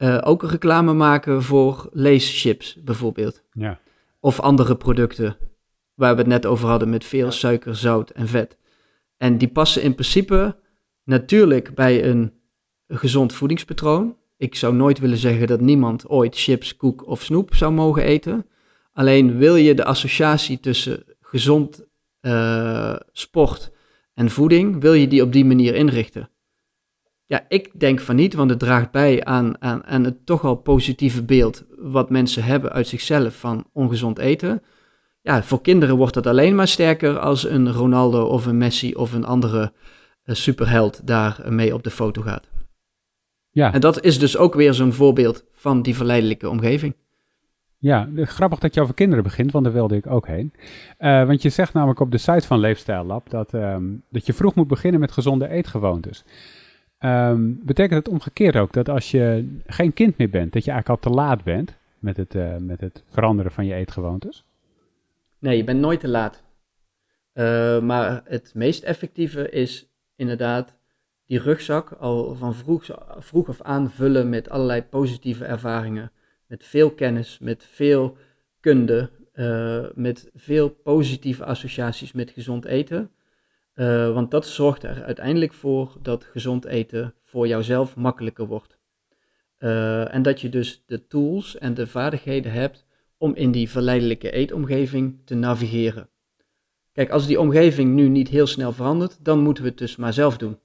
[0.03, 3.43] uh, ook reclame maken voor leeschips bijvoorbeeld.
[3.53, 3.79] Ja.
[4.21, 5.37] Of andere producten
[5.95, 8.57] waar we het net over hadden met veel suiker, zout en vet.
[9.17, 10.57] En die passen in principe
[11.05, 12.33] natuurlijk bij een
[12.89, 14.17] gezond voedingspatroon.
[14.37, 18.47] Ik zou nooit willen zeggen dat niemand ooit chips, koek of snoep zou mogen eten.
[18.93, 21.85] Alleen wil je de associatie tussen gezond
[22.21, 23.73] uh, sport
[24.15, 26.31] en voeding, wil je die op die manier inrichten.
[27.33, 30.55] Ja, ik denk van niet, want het draagt bij aan, aan, aan het toch al
[30.55, 34.63] positieve beeld wat mensen hebben uit zichzelf van ongezond eten.
[35.23, 39.13] Ja, voor kinderen wordt dat alleen maar sterker als een Ronaldo of een Messi of
[39.13, 39.73] een andere
[40.25, 42.49] uh, superheld daar mee op de foto gaat.
[43.51, 43.73] Ja.
[43.73, 46.95] En dat is dus ook weer zo'n voorbeeld van die verleidelijke omgeving.
[47.79, 50.53] Ja, grappig dat je over kinderen begint, want daar wilde ik ook heen.
[50.99, 54.33] Uh, want je zegt namelijk op de site van Leefstijl Lab dat, um, dat je
[54.33, 56.25] vroeg moet beginnen met gezonde eetgewoontes.
[57.05, 61.05] Um, betekent het omgekeerd ook dat als je geen kind meer bent, dat je eigenlijk
[61.05, 64.45] al te laat bent met het, uh, met het veranderen van je eetgewoontes?
[65.39, 66.43] Nee, je bent nooit te laat.
[67.35, 70.75] Uh, maar het meest effectieve is inderdaad
[71.27, 72.85] die rugzak al van vroeg,
[73.19, 76.11] vroeg af aan vullen met allerlei positieve ervaringen.
[76.47, 78.17] Met veel kennis, met veel
[78.61, 83.11] kunde, uh, met veel positieve associaties met gezond eten.
[83.75, 88.79] Uh, want dat zorgt er uiteindelijk voor dat gezond eten voor jouzelf makkelijker wordt.
[89.59, 92.87] Uh, en dat je dus de tools en de vaardigheden hebt
[93.19, 96.09] om in die verleidelijke eetomgeving te navigeren.
[96.93, 100.13] Kijk, als die omgeving nu niet heel snel verandert, dan moeten we het dus maar
[100.13, 100.59] zelf doen.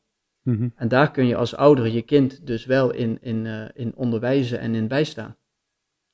[0.43, 3.95] Mm En daar kun je als ouder je kind dus wel in, in, uh, in
[3.95, 5.37] onderwijzen en in bijstaan.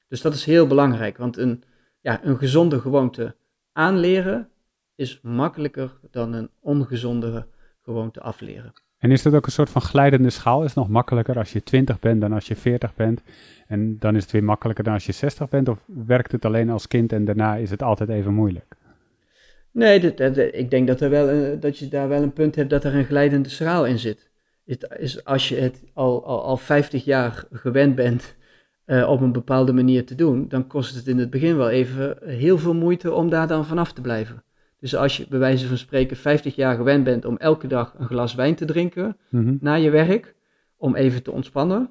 [0.07, 1.63] Dus dat is heel belangrijk, want een,
[2.01, 3.35] ja, een gezonde gewoonte
[3.71, 4.49] aanleren
[4.95, 7.47] is makkelijker dan een ongezonde
[7.83, 8.73] gewoonte afleren.
[8.97, 10.59] En is dat ook een soort van glijdende schaal?
[10.59, 13.21] Is het nog makkelijker als je 20 bent dan als je 40 bent?
[13.67, 15.69] En dan is het weer makkelijker dan als je 60 bent?
[15.69, 18.75] Of werkt het alleen als kind en daarna is het altijd even moeilijk?
[19.71, 19.99] Nee,
[20.51, 22.95] ik denk dat, er wel, eh, dat je daar wel een punt hebt dat er
[22.95, 24.31] een glijdende schaal in zit.
[24.65, 28.35] Is, is als je het al, al, al 50 jaar gewend bent
[28.85, 32.17] uh, op een bepaalde manier te doen, dan kost het in het begin wel even
[32.25, 34.43] heel veel moeite om daar dan vanaf te blijven.
[34.83, 38.07] Dus als je bij wijze van spreken 50 jaar gewend bent om elke dag een
[38.07, 40.35] glas wijn te drinken mm na je werk,
[40.77, 41.89] om even te ontspannen,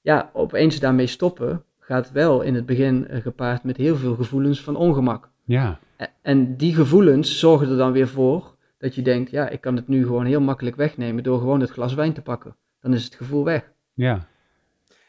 [0.00, 4.60] ja, opeens daarmee stoppen gaat wel in het begin uh, gepaard met heel veel gevoelens
[4.60, 5.30] van ongemak.
[5.44, 5.78] Ja.
[6.22, 9.88] En die gevoelens zorgen er dan weer voor dat je denkt, ja, ik kan het
[9.88, 12.56] nu gewoon heel makkelijk wegnemen door gewoon het glas wijn te pakken.
[12.80, 13.72] Dan is het gevoel weg.
[13.94, 14.26] Ja.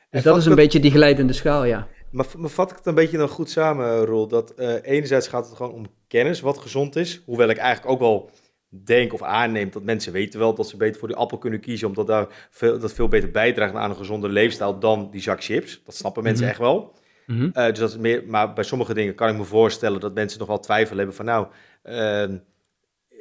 [0.09, 1.87] Dus dat is een beetje die glijdende schaal, ja.
[2.11, 4.27] Maar, maar vat ik het een beetje dan goed samen, Rol?
[4.27, 7.21] Dat uh, enerzijds gaat het gewoon om kennis wat gezond is.
[7.25, 8.29] Hoewel ik eigenlijk ook wel
[8.69, 11.87] denk of aanneem dat mensen weten wel dat ze beter voor die appel kunnen kiezen.
[11.87, 15.81] Omdat daar veel, dat veel beter bijdraagt aan een gezonde leefstijl dan die zak chips.
[15.85, 16.51] Dat snappen mensen mhm.
[16.51, 16.93] echt wel.
[17.25, 20.13] Mm uh, dus dat is meer, maar bij sommige dingen kan ik me voorstellen dat
[20.13, 21.47] mensen nog wel twijfel hebben van nou,
[21.83, 22.37] uh,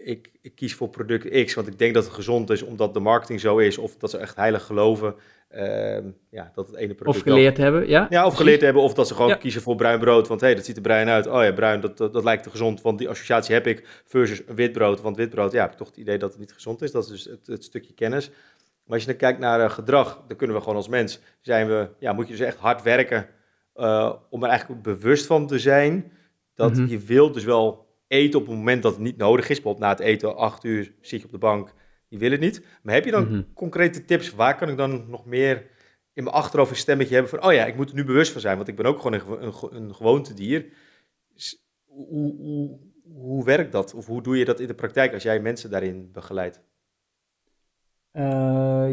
[0.04, 3.00] ik, ik, kies voor product X, want ik denk dat het gezond is omdat de
[3.00, 5.14] marketing zo is, of dat ze echt heilig geloven
[5.54, 5.98] uh,
[6.30, 7.16] ja, dat het ene product...
[7.16, 8.06] Of geleerd hebben, ja.
[8.10, 10.56] Ja, of geleerd hebben, of dat ze gewoon kiezen voor bruin brood, want hé, hey,
[10.56, 11.26] dat ziet er bruin uit.
[11.26, 14.72] Oh ja, bruin, dat, dat, lijkt te gezond, want die associatie heb ik, versus wit
[14.72, 16.90] brood, want wit brood, ja, heb ik toch het idee dat het niet gezond is.
[16.90, 18.28] Dat is dus het, het stukje kennis.
[18.84, 21.68] Maar als je dan kijkt naar uh, gedrag, dan kunnen we gewoon als mens, zijn
[21.68, 23.26] we, ja, moet je dus echt hard werken
[23.76, 26.12] uh, om er eigenlijk bewust van te zijn
[26.54, 26.86] dat mhm.
[26.86, 29.60] je wilt dus wel eten op het moment dat het niet nodig is.
[29.60, 31.72] Bijvoorbeeld na het eten, acht uur, zit je op de bank,
[32.08, 32.64] je wil het niet.
[32.82, 33.42] Maar heb je dan mhm.
[33.54, 34.30] concrete tips?
[34.30, 35.56] Waar kan ik dan nog meer
[36.12, 37.44] in mijn achterhoofd een stemmetje hebben van...
[37.44, 39.44] oh ja, ik moet er nu bewust van zijn, want ik ben ook gewoon een,
[39.44, 40.66] een, een gewoontedier.
[41.84, 42.78] Hoe, hoe,
[43.12, 43.94] hoe werkt dat?
[43.94, 46.60] Of hoe doe je dat in de praktijk als jij mensen daarin begeleidt?
[48.12, 48.22] Uh,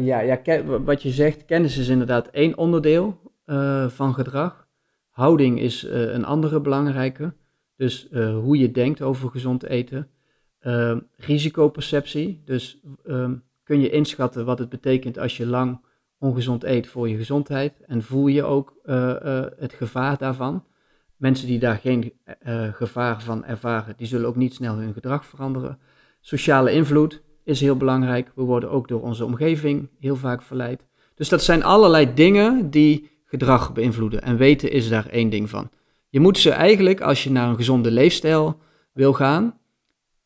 [0.00, 4.68] ja, ja, wat je zegt, kennis is inderdaad één onderdeel uh, van gedrag.
[5.10, 7.34] Houding is uh, een andere belangrijke.
[7.78, 10.08] Dus hoe je denkt over gezond eten.
[10.58, 15.80] Ehm, risicoperceptie, dus ehm, kun je inschatten wat het betekent als je lang
[16.18, 20.64] ongezond eet voor je gezondheid en voel je ook uh, het gevaar daarvan.
[21.16, 22.12] Mensen die daar geen
[22.46, 25.78] uh, gevaar van ervaren, die zullen ook niet snel hun gedrag veranderen.
[26.20, 28.32] Sociale invloed is heel belangrijk.
[28.34, 30.86] We worden ook door onze omgeving heel vaak verleid.
[31.14, 34.22] Dus dat zijn allerlei dingen die gedrag beïnvloeden.
[34.22, 35.70] En weten is daar één ding van.
[36.08, 38.60] Je moet ze eigenlijk, als je naar een gezonde leefstijl
[38.92, 39.58] wil gaan,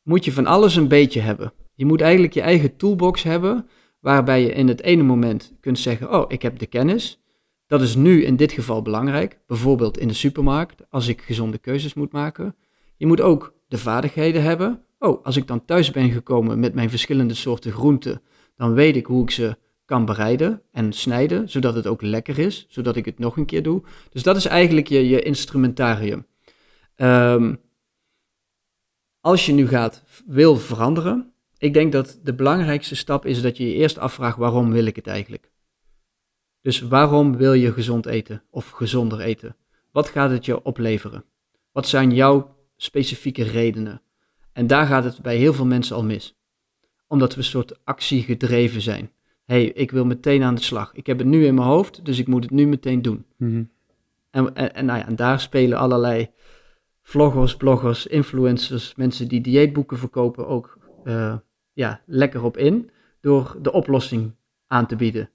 [0.02, 1.52] moet je van alles een beetje hebben.
[1.74, 3.68] Je moet eigenlijk je eigen toolbox hebben,
[4.00, 7.20] waarbij je in het ene moment kunt zeggen, oh, ik heb de kennis.
[7.66, 11.94] Dat is nu in dit geval belangrijk, bijvoorbeeld in de supermarkt, als ik gezonde keuzes
[11.94, 12.56] moet maken.
[12.96, 14.82] Je moet ook de vaardigheden hebben.
[14.98, 18.22] Oh, als ik dan thuis ben gekomen met mijn verschillende soorten groenten,
[18.56, 19.56] dan weet ik hoe ik ze
[19.92, 23.62] kan bereiden en snijden, zodat het ook lekker is, zodat ik het nog een keer
[23.62, 23.82] doe.
[24.10, 26.26] Dus dat is eigenlijk je, je instrumentarium.
[26.96, 27.60] Um,
[29.20, 33.66] als je nu gaat, wil veranderen, ik denk dat de belangrijkste stap is dat je
[33.66, 35.50] je eerst afvraagt waarom wil ik het eigenlijk?
[36.60, 39.56] Dus waarom wil je gezond eten of gezonder eten?
[39.90, 41.24] Wat gaat het je opleveren?
[41.72, 44.02] Wat zijn jouw specifieke redenen?
[44.52, 46.36] En daar gaat het bij heel veel mensen al mis.
[47.06, 49.10] Omdat we een soort actie gedreven zijn.
[49.52, 50.94] Hey, ik wil meteen aan de slag.
[50.94, 53.24] Ik heb het nu in mijn hoofd, dus ik moet het nu meteen doen.
[53.36, 53.62] Mhm.
[54.30, 56.30] en, en, en, nou ja, en daar spelen allerlei
[57.02, 61.36] vloggers, bloggers, influencers, mensen die dieetboeken verkopen ook uh,
[61.72, 62.90] ja, lekker op in.
[63.20, 64.34] Door de oplossing
[64.66, 65.30] aan te bieden.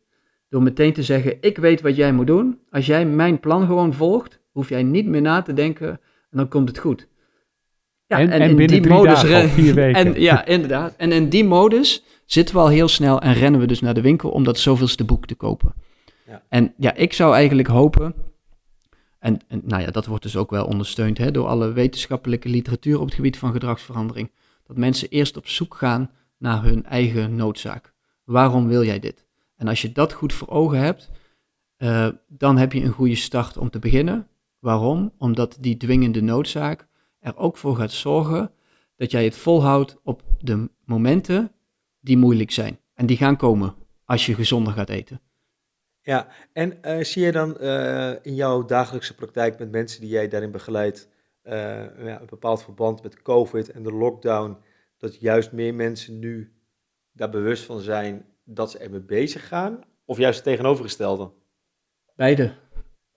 [0.50, 2.60] Door meteen te zeggen, ik weet wat jij moet doen.
[2.70, 5.90] Als jij mijn plan gewoon volgt, hoef jij niet meer na te denken
[6.30, 7.08] en dan komt het goed.
[8.08, 10.06] Ja, en, en, en in die modus dagen, vier weken.
[10.06, 10.94] En, ja, inderdaad.
[10.98, 14.02] En in die modus zitten we al heel snel en rennen we dus naar de
[14.02, 15.74] winkel om dat zoveelste boek te kopen.
[16.28, 16.44] Ja.
[16.50, 18.16] En ja, ik zou eigenlijk hopen
[19.20, 23.00] en, en nou ja, dat wordt dus ook wel ondersteund hè, door alle wetenschappelijke literatuur
[23.00, 24.32] op het gebied van gedragsverandering.
[24.64, 27.94] dat mensen eerst op zoek gaan naar hun eigen noodzaak.
[28.24, 29.26] Waarom wil jij dit?
[29.56, 31.10] En als je dat goed voor ogen hebt,
[31.78, 34.28] uh, dan heb je een goede start om te beginnen.
[34.60, 35.14] Waarom?
[35.18, 36.88] Omdat die dwingende noodzaak
[37.20, 38.52] er ook voor gaat zorgen
[38.96, 41.52] dat jij het volhoudt op de momenten
[42.00, 42.80] die moeilijk zijn.
[42.94, 43.76] En die gaan komen
[44.06, 45.22] als je gezonder gaat eten.
[46.02, 50.28] Ja, en uh, zie je dan uh, in jouw dagelijkse praktijk met mensen die jij
[50.28, 51.10] daarin begeleidt,
[51.44, 51.54] uh,
[52.06, 54.58] ja, een bepaald verband met COVID en de lockdown,
[54.98, 56.54] dat juist meer mensen nu
[57.12, 59.80] daar bewust van zijn dat ze ermee bezig gaan?
[60.06, 61.32] Of juist het tegenovergestelde?
[62.16, 62.54] Beide.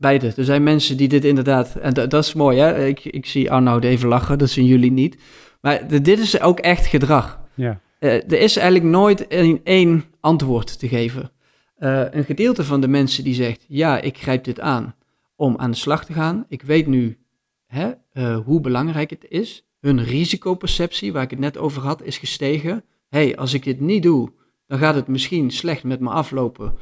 [0.01, 0.33] Beide.
[0.37, 3.51] Er zijn mensen die dit inderdaad, en dat, dat is mooi hè, ik, ik zie
[3.51, 5.17] Arnoud even lachen, dat zien jullie niet.
[5.61, 7.41] Maar de, dit is ook echt gedrag.
[7.55, 7.81] Ja.
[8.01, 11.31] Uh, er is eigenlijk nooit één, één antwoord te geven.
[11.79, 14.95] Uh, een gedeelte van de mensen die zegt, ja, ik grijp dit aan
[15.37, 16.45] om aan de slag te gaan.
[16.49, 17.19] Ik weet nu
[17.67, 19.65] hè, uh, hoe belangrijk het is.
[19.81, 22.85] Hun risicoperceptie, waar ik het net over had, is gestegen.
[23.09, 24.33] hey, als ik dit niet doe,
[24.67, 26.75] dan gaat het misschien slecht met me aflopen.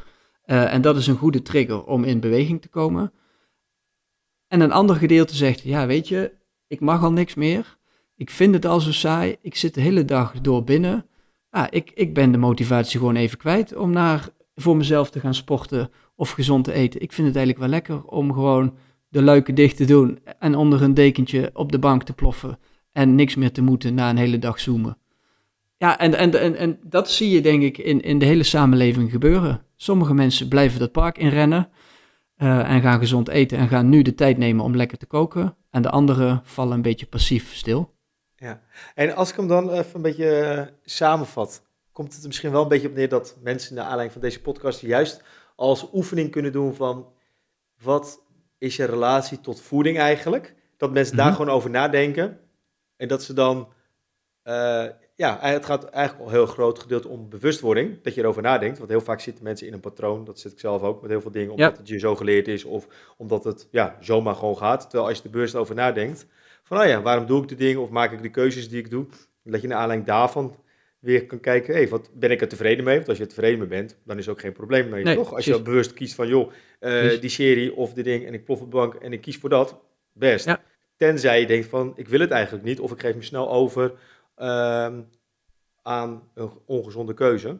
[0.50, 3.12] Uh, en dat is een goede trigger om in beweging te komen.
[4.46, 6.32] En een ander gedeelte zegt, ja, weet je,
[6.66, 7.76] ik mag al niks meer.
[8.16, 9.36] Ik vind het al zo saai.
[9.40, 11.06] Ik zit de hele dag door binnen.
[11.50, 15.34] Ah, ik, ik ben de motivatie gewoon even kwijt om naar, voor mezelf te gaan
[15.34, 17.00] sporten of gezond te eten.
[17.00, 18.76] Ik vind het eigenlijk wel lekker om gewoon
[19.08, 22.58] de luiken dicht te doen en onder een dekentje op de bank te ploffen
[22.92, 24.98] en niks meer te moeten na een hele dag zoomen.
[25.76, 29.10] Ja, en, en, en, en dat zie je denk ik in, in de hele samenleving
[29.10, 29.66] gebeuren.
[29.80, 31.68] Sommige mensen blijven dat park inrennen
[32.36, 35.56] uh, en gaan gezond eten en gaan nu de tijd nemen om lekker te koken.
[35.70, 37.94] En de anderen vallen een beetje passief stil.
[38.36, 38.62] Ja,
[38.94, 41.62] en als ik hem dan even een beetje uh, samenvat,
[41.92, 44.40] komt het er misschien wel een beetje op neer dat mensen naar aanleiding van deze
[44.40, 45.22] podcast juist
[45.56, 47.12] als oefening kunnen doen van
[47.82, 48.22] wat
[48.58, 50.54] is je relatie tot voeding eigenlijk?
[50.76, 51.28] Dat mensen mm -hmm.
[51.28, 52.40] daar gewoon over nadenken
[52.96, 53.72] en dat ze dan,
[54.44, 54.84] uh,
[55.18, 58.90] ja, het gaat eigenlijk al heel groot gedeelte om bewustwording, dat je erover nadenkt, want
[58.90, 61.30] heel vaak zitten mensen in een patroon, dat zit ik zelf ook met heel veel
[61.30, 61.78] dingen, omdat ja.
[61.78, 65.24] het je zo geleerd is of omdat het ja, zomaar gewoon gaat, terwijl als je
[65.24, 66.26] er bewust over nadenkt,
[66.62, 68.90] van, oh ja, waarom doe ik de dingen of maak ik de keuzes die ik
[68.90, 69.06] doe?
[69.42, 70.56] Dat je naar aanleiding daarvan
[70.98, 72.96] weer kan kijken, hey, wat ben ik er tevreden mee?
[72.96, 75.34] Want als je er tevreden mee bent, dan is ook geen probleem nee, toch?
[75.34, 78.60] Als je bewust kiest van, joh, uh, die serie of die ding en ik plof
[78.60, 79.80] op de bank en ik kies voor dat,
[80.12, 80.44] best.
[80.44, 80.62] Ja.
[80.96, 83.92] Tenzij je denkt van, ik wil het eigenlijk niet of ik geef me snel over
[85.82, 87.48] aan een ongezonde keuze.
[87.48, 87.56] Uh,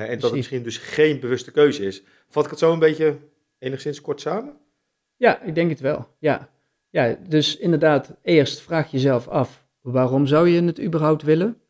[0.00, 0.20] en Precies.
[0.20, 2.02] dat het misschien dus geen bewuste keuze is.
[2.28, 3.16] Vat ik het zo een beetje
[3.58, 4.56] enigszins kort samen?
[5.16, 6.48] Ja, ik denk het wel, ja.
[6.90, 11.60] Ja, dus inderdaad, eerst vraag jezelf af, waarom zou je het überhaupt willen?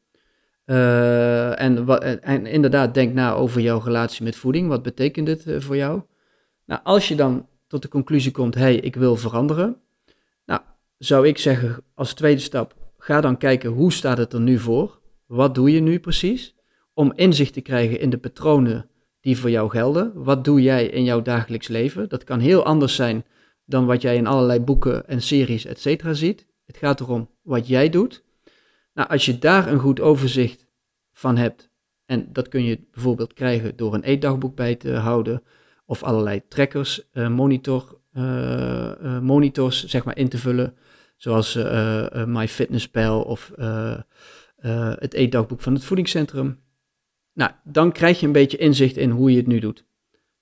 [0.67, 1.89] Uh, en,
[2.23, 4.69] en, inderdaad, denk na over jouw relatie met voeding.
[4.69, 6.03] Wat betekent dit uh, voor jou?
[6.65, 9.81] Nou, als je dan tot de conclusie komt, hé, hey, ik wil veranderen.
[10.45, 10.61] Nou,
[10.99, 12.75] zou ik zeggen, als tweede stap,
[13.09, 15.01] ga dan kijken, hoe staat het er nu voor?
[15.27, 16.55] Wat doe je nu precies?
[16.95, 18.91] Om inzicht te krijgen in de patronen
[19.21, 20.13] die voor jou gelden.
[20.15, 22.09] Wat doe jij in jouw dagelijks leven?
[22.09, 23.25] Dat kan heel anders zijn
[23.65, 26.47] dan wat jij in allerlei boeken en series, et cetera, ziet.
[26.65, 28.25] Het gaat erom wat jij doet.
[28.95, 30.67] Nou, als je daar een goed overzicht
[31.13, 31.71] van hebt,
[32.07, 35.43] en dat kun je bijvoorbeeld krijgen door een eetdagboek bij te houden,
[35.87, 38.23] of allerlei trackers, uh, monitor, uh,
[39.03, 40.77] uh, monitors, zeg maar, in te vullen,
[41.19, 41.55] zoals
[42.27, 43.53] MyFitnessPal of
[44.99, 46.61] het eetdagboek van het voedingscentrum.
[47.33, 49.85] Nou, dan krijg je een beetje inzicht in hoe je het nu doet.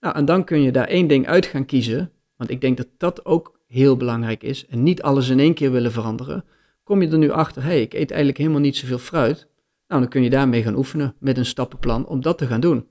[0.00, 2.88] Nou, en dan kun je daar één ding uit gaan kiezen want ik denk dat
[2.96, 4.66] dat ook heel belangrijk is.
[4.66, 6.44] En niet alles in één keer willen veranderen.
[6.82, 9.48] Kom je er nu achter, hé, hey, ik eet eigenlijk helemaal niet zoveel fruit.
[9.88, 12.88] Nou, dan kun je daarmee gaan oefenen met een stappenplan om dat te gaan doen.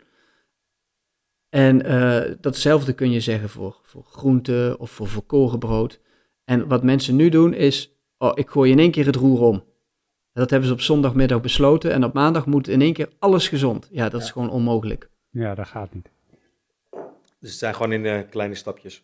[1.50, 6.00] En uh, datzelfde kun je zeggen voor, voor groenten of voor volkoren brood.
[6.45, 9.63] En wat mensen nu doen is, oh, ik gooi in één keer het roer om.
[10.34, 13.88] Dat hebben ze op zondagmiddag besloten en op maandag moet in één keer alles gezond.
[13.91, 14.25] Ja, dat ja.
[14.25, 15.10] is gewoon onmogelijk.
[15.29, 16.10] Ja, dat gaat niet.
[17.39, 19.03] Dus het zijn gewoon in uh, kleine stapjes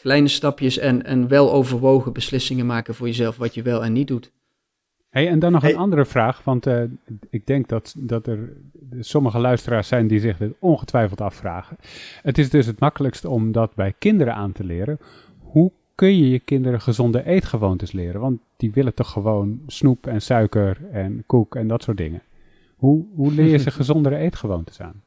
[0.00, 4.08] kleine stapjes en, en wel overwogen beslissingen maken voor jezelf wat je wel en niet
[4.08, 4.32] doet.
[5.08, 5.70] Hey, en dan nog hey.
[5.72, 6.82] een andere vraag, want uh,
[7.30, 8.56] ik denk dat, dat er
[9.00, 11.76] sommige luisteraars zijn die zich dit ongetwijfeld afvragen.
[12.22, 14.98] Het is dus het makkelijkst om dat bij kinderen aan te leren.
[15.38, 18.20] Hoe kun je je kinderen gezonde eetgewoontes leren?
[18.20, 22.22] Want die willen toch gewoon snoep en suiker en koek en dat soort dingen.
[22.76, 25.02] Hoe, hoe leer je ze gezondere eetgewoontes aan?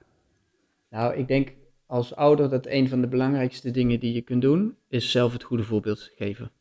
[0.89, 1.53] Nou, ik denk
[1.85, 5.43] als ouder dat een van de belangrijkste dingen die je kunt doen, is zelf het
[5.43, 6.51] goede voorbeeld geven.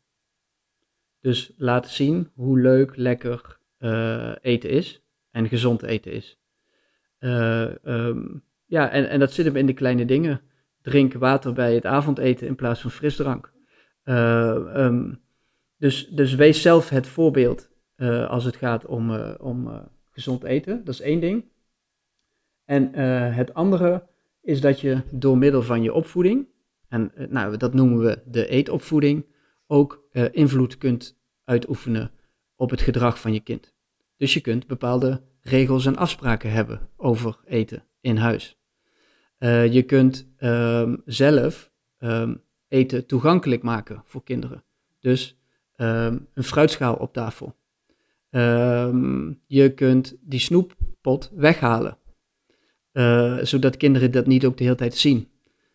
[1.21, 6.39] Dus laten zien hoe leuk, lekker uh, eten is en gezond eten is.
[7.19, 10.41] Uh, um, ja, en, en dat zit hem in de kleine dingen.
[10.81, 13.52] Drink water bij het avondeten in plaats van frisdrank.
[14.05, 15.21] Uh, um,
[15.77, 19.79] dus, dus wees zelf het voorbeeld eh, als het gaat om, eh, om eh,
[20.09, 20.83] gezond eten.
[20.83, 21.45] Dat is één ding.
[22.65, 24.07] En eh, het andere
[24.41, 26.47] is dat je door middel van je opvoeding,
[26.87, 29.25] en eh, nou, dat noemen we de eetopvoeding,
[29.67, 32.11] ook eh, invloed kunt uitoefenen
[32.55, 33.73] op het gedrag van je kind.
[34.17, 38.57] Dus je kunt bepaalde regels en afspraken hebben over eten in huis.
[39.37, 42.35] Eh, je kunt ehm, zelf ehm,
[42.73, 44.63] eten toegankelijk maken voor kinderen.
[44.99, 45.37] Dus
[45.75, 47.55] ehm, een fruitschaal op tafel.
[48.29, 51.97] Ehm, je kunt die snoeppot weghalen,
[52.91, 55.27] eh, zodat kinderen dat niet ook de hele tijd zien.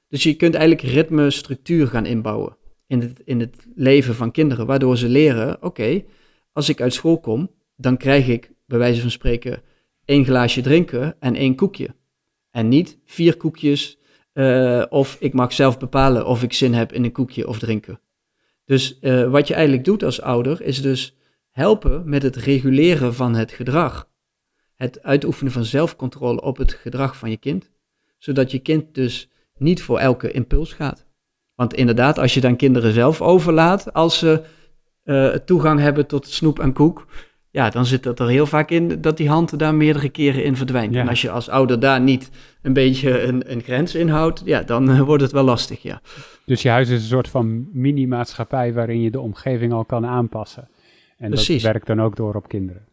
[0.09, 4.67] Dus je kunt eigenlijk ritme, structuur gaan inbouwen in het, in het leven van kinderen,
[4.67, 6.05] waardoor ze leren, oké,
[6.53, 9.63] als ik uit school kom, dan krijg ik bij wijze van spreken
[10.05, 11.95] één glaasje drinken en één koekje.
[12.51, 13.98] En niet vier koekjes,
[14.39, 18.01] eh, of ik mag zelf bepalen of ik zin heb in een koekje of drinken.
[18.65, 21.17] Dus eh, wat je eigenlijk doet als ouder, is dus
[21.51, 24.09] helpen met het reguleren van het gedrag.
[24.75, 27.71] Het uitoefenen van zelfcontrole op het gedrag van je kind.
[28.19, 31.07] Zodat je kind dus niet voor elke impuls gaat.
[31.55, 34.43] Want inderdaad, als je dan kinderen zelf overlaat, als ze
[35.03, 37.07] eh, toegang hebben tot snoep en koek,
[37.59, 40.57] ja, dan zit dat er heel vaak in dat die hand daar meerdere keren in
[40.57, 40.95] verdwijnt.
[40.95, 41.01] Ja.
[41.01, 42.31] En als je als ouder daar niet
[42.63, 46.01] een beetje een, een grens in houdt, ja, dan eh, wordt het wel lastig, ja.
[46.45, 50.69] Dus je huis is een soort van mini-maatschappij waarin je de omgeving al kan aanpassen.
[51.19, 51.63] En Precies.
[51.63, 52.87] dat werkt dan ook door op kinderen.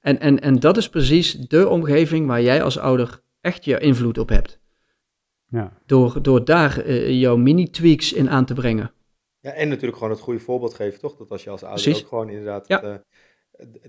[0.00, 4.18] En, en, en dat is precies de omgeving waar jij als ouder echt je invloed
[4.18, 4.60] op hebt.
[5.48, 5.72] Ja.
[5.86, 8.92] Door, door daar eh, jouw mini-tweaks in aan te brengen.
[9.40, 11.16] Ja, en natuurlijk gewoon het goede voorbeeld geven, toch?
[11.16, 12.02] Dat als je als ouder Precies.
[12.02, 12.82] ook gewoon inderdaad Ja.
[12.82, 13.02] eh, d-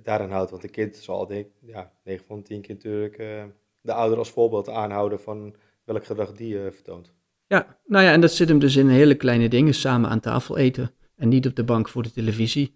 [0.04, 0.52] daaraan houdt.
[0.52, 3.44] Want een kind zal, denk ja, 9 van de 10 keer natuurlijk eh,
[3.82, 7.14] de ouder als voorbeeld aanhouden van welk gedrag die eh, vertoont.
[7.48, 9.74] Ja, nou ja, en dat zit hem dus in hele kleine dingen.
[9.74, 12.76] Samen aan tafel eten en niet op de bank voor de televisie.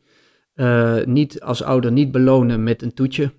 [0.53, 3.31] Eh, niet als ouder niet belonen met een toetje.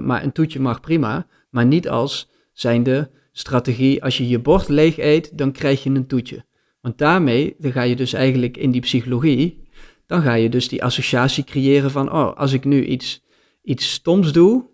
[0.00, 4.02] Maar een toetje mag prima, maar niet als zijnde strategie.
[4.02, 6.44] Als je je bord leeg eet, dan krijg je een toetje.
[6.80, 9.65] Want daarmee, dan ga je dus eigenlijk in die psychologie,
[10.06, 13.24] dan ga je dus die associatie creëren van, oh, als ik nu iets,
[13.62, 14.64] iets stoms doe,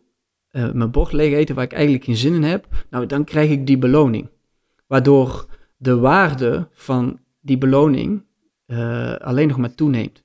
[0.49, 3.51] eh, mijn bord leeg eten waar ik eigenlijk geen zin in heb, nou, dan krijg
[3.51, 4.29] ik die beloning.
[4.87, 8.25] Waardoor de waarde van die beloning
[8.67, 10.25] eh, alleen nog maar toeneemt.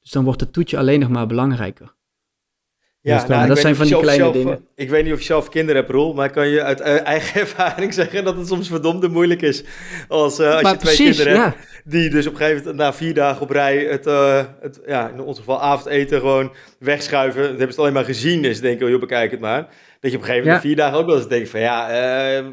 [0.00, 1.96] Dus dan wordt het toetje alleen nog maar belangrijker.
[3.08, 5.12] Ja, Dus dan- nou, ik dat zijn van die zelf- kleine zelf, Ik weet niet
[5.12, 8.24] of je zelf kinderen hebt, Roel, maar ik kan je uit eh, eigen ervaring zeggen
[8.24, 9.64] dat het soms verdomde moeilijk is.
[10.08, 11.44] Als, eh, als maar je twee precies, kinderen ja.
[11.44, 14.80] hebt, die dus op een gegeven moment na vier dagen op rij het, eh, het
[14.86, 17.42] ja, in ons geval avondeten gewoon wegschuiven.
[17.42, 19.68] Dat hebben ze alleen maar gezien, dus denken, oh, joh, bekijk het maar.
[20.00, 20.52] Dat je op een gegeven moment Ja.
[20.52, 22.44] na vier dagen ook wel eens denkt van, ja, eh,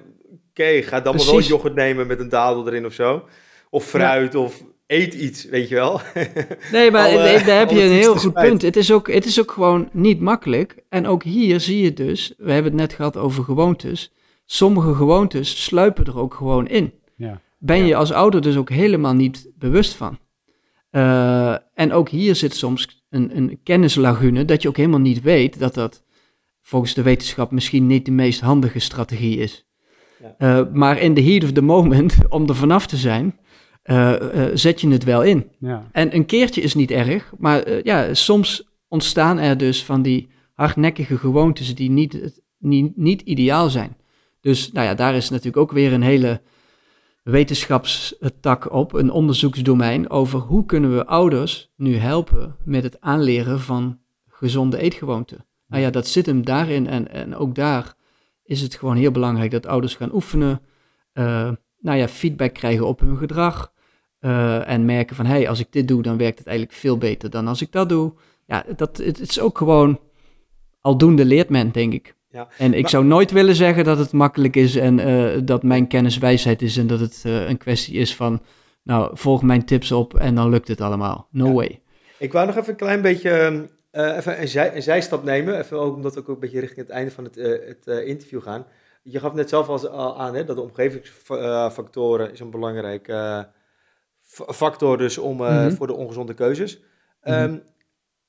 [0.49, 1.47] oké, ga dan maar wel Precies.
[1.49, 3.27] yoghurt nemen met een dadel erin of zo.
[3.69, 6.01] Of fruit, of eet iets, weet je wel.
[6.71, 8.61] Nee, maar Alle- nee, daar heb je een heel goed punt.
[8.61, 10.83] Het is, ook, het is ook gewoon niet makkelijk.
[10.89, 14.13] En ook hier zie je dus, we hebben het net gehad over gewoontes.
[14.45, 16.93] Sommige gewoontes sluipen er ook gewoon in.
[17.15, 17.41] Ja.
[17.57, 17.85] Ben Ja.
[17.85, 20.17] je als ouder dus ook helemaal niet bewust van.
[20.89, 25.59] Eh, en ook hier zit soms een, een kennislagune dat je ook helemaal niet weet
[25.59, 26.03] dat dat
[26.61, 29.65] volgens de wetenschap misschien niet de meest handige strategie is.
[30.21, 30.35] Ja.
[30.37, 33.39] Eh, maar in the heat of the moment, om er vanaf te zijn,
[33.85, 35.51] eh, eh, zet je het wel in.
[35.59, 35.87] Ja.
[35.91, 40.27] En een keertje is niet erg, maar eh, ja, soms ontstaan er dus van die
[40.53, 43.97] hardnekkige gewoontes die niet, niet, niet ideaal zijn.
[44.41, 46.41] Dus nou ja, daar is natuurlijk ook weer een hele
[47.23, 53.99] wetenschapstak op, een onderzoeksdomein over hoe kunnen we ouders nu helpen met het aanleren van
[54.27, 55.45] gezonde eetgewoonten.
[55.67, 57.95] Nou ja, dat zit hem daarin en, en ook daar
[58.43, 60.61] is het gewoon heel belangrijk dat ouders gaan oefenen,
[61.79, 63.73] nou ja, feedback krijgen op hun gedrag.
[64.25, 66.97] Eh, en merken van, hé, hey, als ik dit doe, dan werkt het eigenlijk veel
[66.97, 68.13] beter dan als ik dat doe.
[68.45, 69.99] Ja, dat, het, het is ook gewoon,
[70.81, 72.15] aldoende leert men, denk ik.
[72.29, 72.47] Ja.
[72.57, 75.87] En ik Maar- zou nooit willen zeggen dat het makkelijk is en eh, dat mijn
[75.87, 78.41] kennis wijsheid is en dat het eh, een kwestie is van,
[78.83, 81.27] nou, volg mijn tips op en dan lukt het allemaal.
[81.31, 81.53] No Ja.
[81.53, 81.81] way.
[82.19, 85.59] Ik wou nog even een klein beetje even een, zij, een zijstap nemen.
[85.59, 88.65] Even ook, omdat we ook een beetje richting het einde van het, het interview gaan.
[89.03, 93.07] Je gaf net zelf al, aan hè, dat de omgevingsfactoren is een belangrijk
[94.53, 95.71] factor dus om, eh, Mhm.
[95.75, 96.79] voor de ongezonde keuzes.
[97.23, 97.33] Mhm.
[97.33, 97.57] Ehm,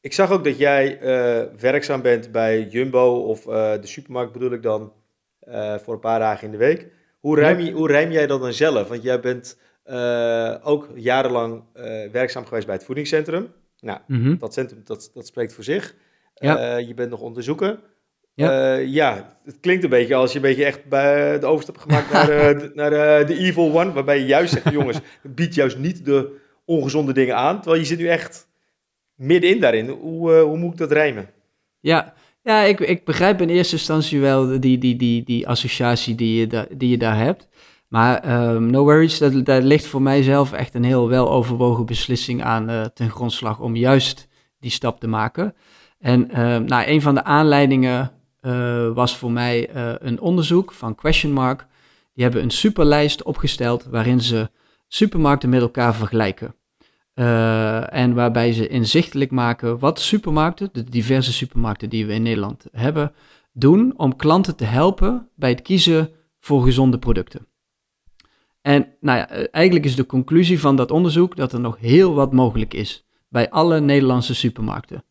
[0.00, 4.52] ik zag ook dat jij eh, werkzaam bent bij Jumbo of eh, de supermarkt bedoel
[4.52, 4.92] ik dan
[5.82, 6.86] voor een paar dagen in de week.
[7.20, 8.88] Hoe ruim, je, hoe ruim jij dat dan zelf?
[8.88, 9.58] Want jij bent
[10.62, 11.62] ook jarenlang
[12.12, 13.52] werkzaam geweest bij het voedingscentrum.
[13.80, 14.36] Nou, Mhm.
[14.38, 15.94] dat centrum, dat, dat spreekt voor zich.
[16.34, 16.76] Ja.
[16.76, 17.78] Je bent nog onderzoeker.
[18.36, 18.52] Ja.
[18.52, 18.74] Ja.
[18.74, 22.28] ja, het klinkt een beetje als je een beetje echt bij de overstap gemaakt naar,
[22.28, 23.92] eh, de, naar eh, de evil one.
[23.92, 27.56] Waarbij je juist zegt, jongens, bied juist niet de ongezonde dingen aan.
[27.60, 28.48] Terwijl je zit nu echt
[29.14, 29.88] middenin daarin.
[29.88, 31.30] Hoe, uh, hoe moet ik dat rijmen?
[31.80, 36.40] Ja, ja ik, ik begrijp in eerste instantie wel die, die, die, die associatie die
[36.40, 37.48] je, da, die je daar hebt.
[37.88, 42.70] Maar um, no worries, dat, daar ligt voor mijzelf echt een heel weloverwogen beslissing aan
[42.70, 44.28] uh, ten grondslag om juist
[44.60, 45.54] die stap te maken.
[45.98, 48.15] En uh, nou, een van de aanleidingen
[48.46, 51.66] uh, was voor mij een onderzoek van Question Mark.
[52.14, 54.50] Die hebben een superlijst opgesteld waarin ze
[54.88, 56.54] supermarkten met elkaar vergelijken.
[57.14, 62.64] Uh, en waarbij ze inzichtelijk maken wat supermarkten, de diverse supermarkten die we in Nederland
[62.72, 63.12] hebben,
[63.52, 67.46] doen om klanten te helpen bij het kiezen voor gezonde producten.
[68.60, 72.32] En nou ja, eigenlijk is de conclusie van dat onderzoek dat er nog heel wat
[72.32, 75.04] mogelijk is bij alle Nederlandse supermarkten.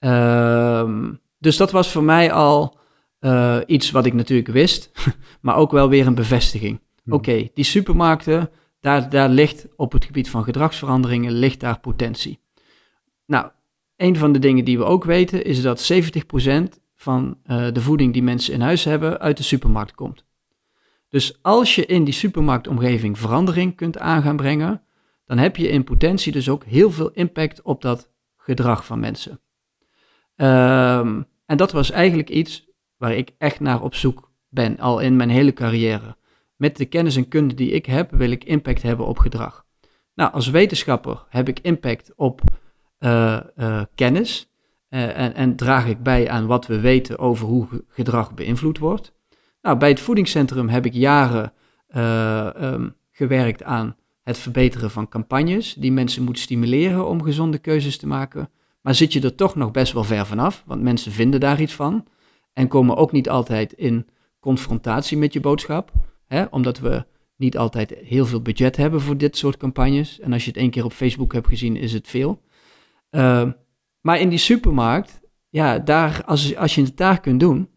[0.00, 1.08] Uh,
[1.42, 2.78] dus dat was voor mij al
[3.20, 4.90] uh, iets wat ik natuurlijk wist,
[5.40, 6.80] maar ook wel weer een bevestiging.
[7.02, 7.12] Hmm.
[7.12, 12.40] Oké, die supermarkten, daar, daar ligt op het gebied van gedragsveranderingen, ligt daar potentie.
[13.26, 13.50] Nou,
[13.96, 18.12] een van de dingen die we ook weten is dat 70% van uh, de voeding
[18.12, 20.24] die mensen in huis hebben uit de supermarkt komt.
[21.08, 24.82] Dus als je in die supermarktomgeving verandering kunt aan gaan brengen,
[25.24, 29.40] dan heb je in potentie dus ook heel veel impact op dat gedrag van mensen.
[30.36, 35.16] Um, en dat was eigenlijk iets waar ik echt naar op zoek ben, al in
[35.16, 36.16] mijn hele carrière.
[36.56, 39.64] Met de kennis en kunde die ik heb, wil ik impact hebben op gedrag.
[40.14, 42.40] Nou, als wetenschapper heb ik impact op
[42.98, 44.50] uh, uh, kennis
[44.90, 49.12] uh, en, en, draag ik bij aan wat we weten over hoe gedrag beïnvloed wordt.
[49.62, 51.52] Nou, bij het voedingscentrum heb ik jaren
[52.56, 58.06] um, gewerkt aan het verbeteren van campagnes die mensen moeten stimuleren om gezonde keuzes te
[58.06, 58.50] maken.
[58.82, 61.74] Maar zit je er toch nog best wel ver vanaf, want mensen vinden daar iets
[61.74, 62.06] van
[62.52, 64.06] en komen ook niet altijd in
[64.40, 65.92] confrontatie met je boodschap,
[66.26, 67.04] hè, omdat we
[67.36, 70.20] niet altijd heel veel budget hebben voor dit soort campagnes.
[70.20, 72.42] En als je het één keer op Facebook hebt gezien, is het veel.
[73.10, 73.50] Uh,
[74.00, 77.68] maar in die supermarkt, ja, daar, als, als je het daar kunt doen,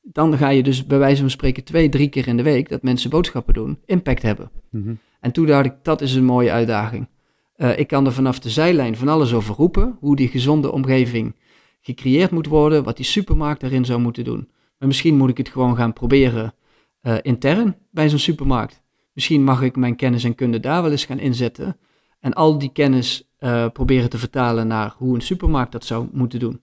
[0.00, 2.82] dan ga je dus bij wijze van spreken twee, drie keer in de week dat
[2.82, 4.50] mensen boodschappen doen, impact hebben.
[4.70, 4.98] Mm -hmm.
[5.20, 7.08] En toen dacht ik, dat is een mooie uitdaging.
[7.56, 11.36] Uh, ik kan er vanaf de zijlijn van alles over roepen, hoe die gezonde omgeving
[11.80, 14.48] gecreëerd moet worden, wat die supermarkt daarin zou moeten doen.
[14.78, 16.54] Maar misschien moet ik het gewoon gaan proberen
[17.02, 18.82] uh, intern bij zo'n supermarkt.
[19.12, 21.76] Misschien mag ik mijn kennis en kunde daar wel eens gaan inzetten
[22.20, 26.38] en al die kennis uh, proberen te vertalen naar hoe een supermarkt dat zou moeten
[26.38, 26.60] doen.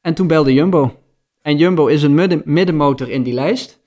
[0.00, 0.98] En toen belde Jumbo.
[1.42, 3.80] En Jumbo is een midden middenmotor in die lijst.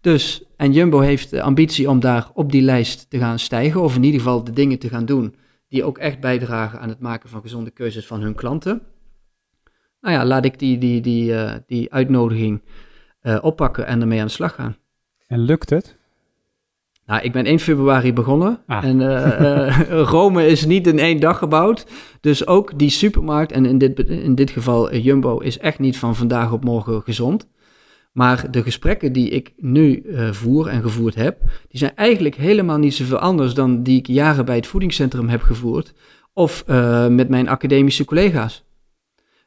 [0.00, 3.96] Dus, en Jumbo heeft de ambitie om daar op die lijst te gaan stijgen, of
[3.96, 5.34] in ieder geval de dingen te gaan doen
[5.68, 8.82] die ook echt bijdragen aan het maken van gezonde keuzes van hun klanten.
[10.00, 12.62] Nou ja, laat ik die, die, die, uh, die uitnodiging
[13.22, 14.76] uh, oppakken en ermee aan de slag gaan.
[15.26, 15.96] En lukt het?
[17.06, 18.84] Nou, ik ben 1 februari begonnen ah.
[18.84, 21.86] en uh, Rome is niet in één dag gebouwd.
[22.20, 26.16] Dus ook die supermarkt, en in dit, in dit geval Jumbo, is echt niet van
[26.16, 27.48] vandaag op morgen gezond.
[28.18, 32.78] Maar de gesprekken die ik nu uh, voer en gevoerd heb, die zijn eigenlijk helemaal
[32.78, 35.94] niet zoveel anders dan die ik jaren bij het voedingscentrum heb gevoerd
[36.32, 38.64] of uh, met mijn academische collega's.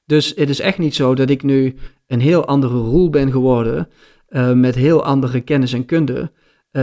[0.05, 1.75] Dus het is echt niet zo dat ik nu
[2.07, 3.89] een heel andere rol ben geworden
[4.29, 6.31] uh, met heel andere kennis en kunde,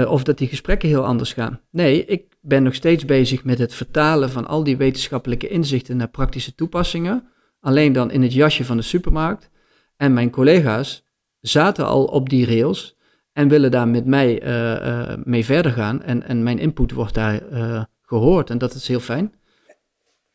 [0.06, 1.60] of dat die gesprekken heel anders gaan.
[1.70, 6.08] Nee, ik ben nog steeds bezig met het vertalen van al die wetenschappelijke inzichten naar
[6.08, 7.28] praktische toepassingen,
[7.60, 9.50] alleen dan in het jasje van de supermarkt.
[9.96, 11.06] En mijn collega's
[11.40, 12.96] zaten al op die rails
[13.32, 16.02] en willen daar met mij uh, uh, mee verder gaan.
[16.02, 19.34] En, en mijn input wordt daar uh, gehoord en dat is heel fijn.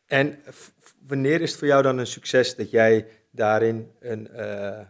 [0.06, 0.38] En
[1.06, 4.28] wanneer is het voor jou dan een succes dat jij daarin een,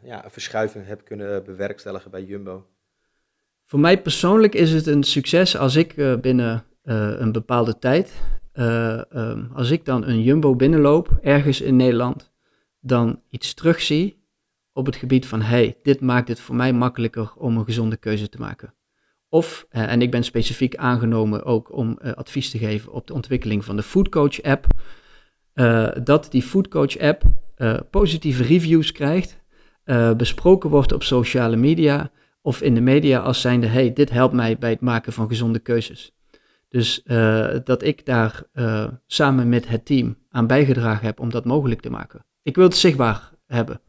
[0.03, 2.67] ja, een verschuiving hebt kunnen bewerkstelligen bij Jumbo?
[3.65, 8.13] Voor mij persoonlijk is het een succes als ik binnen een bepaalde tijd,
[8.55, 12.33] um, als ik dan een Jumbo binnenloop ergens in Nederland,
[12.81, 14.24] dan iets terugzie
[14.75, 18.29] op het gebied van, hey, dit maakt het voor mij makkelijker om een gezonde keuze
[18.29, 18.75] te maken.
[19.29, 23.13] Of, eh, en ik ben specifiek aangenomen ook om uh, advies te geven op de
[23.13, 24.67] ontwikkeling van de Foodcoach app,
[25.55, 27.23] uh, dat die Foodcoach app
[27.91, 29.43] positieve reviews krijgt,
[30.17, 32.11] besproken wordt op sociale media
[32.43, 35.59] of in de media als zijnde, hey, dit helpt mij bij het maken van gezonde
[35.59, 36.15] keuzes.
[36.69, 37.03] Dus
[37.65, 38.43] dat ik daar
[39.07, 42.25] samen met het team aan bijgedragen heb om dat mogelijk te maken.
[42.43, 43.81] Ik wil het zichtbaar hebben.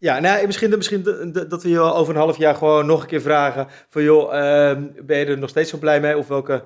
[0.00, 1.02] Ja, nou, misschien, misschien
[1.48, 4.76] dat we je over een half jaar gewoon nog een keer vragen van joh, uh,
[5.02, 6.18] ben je er nog steeds zo blij mee?
[6.18, 6.64] Of welke,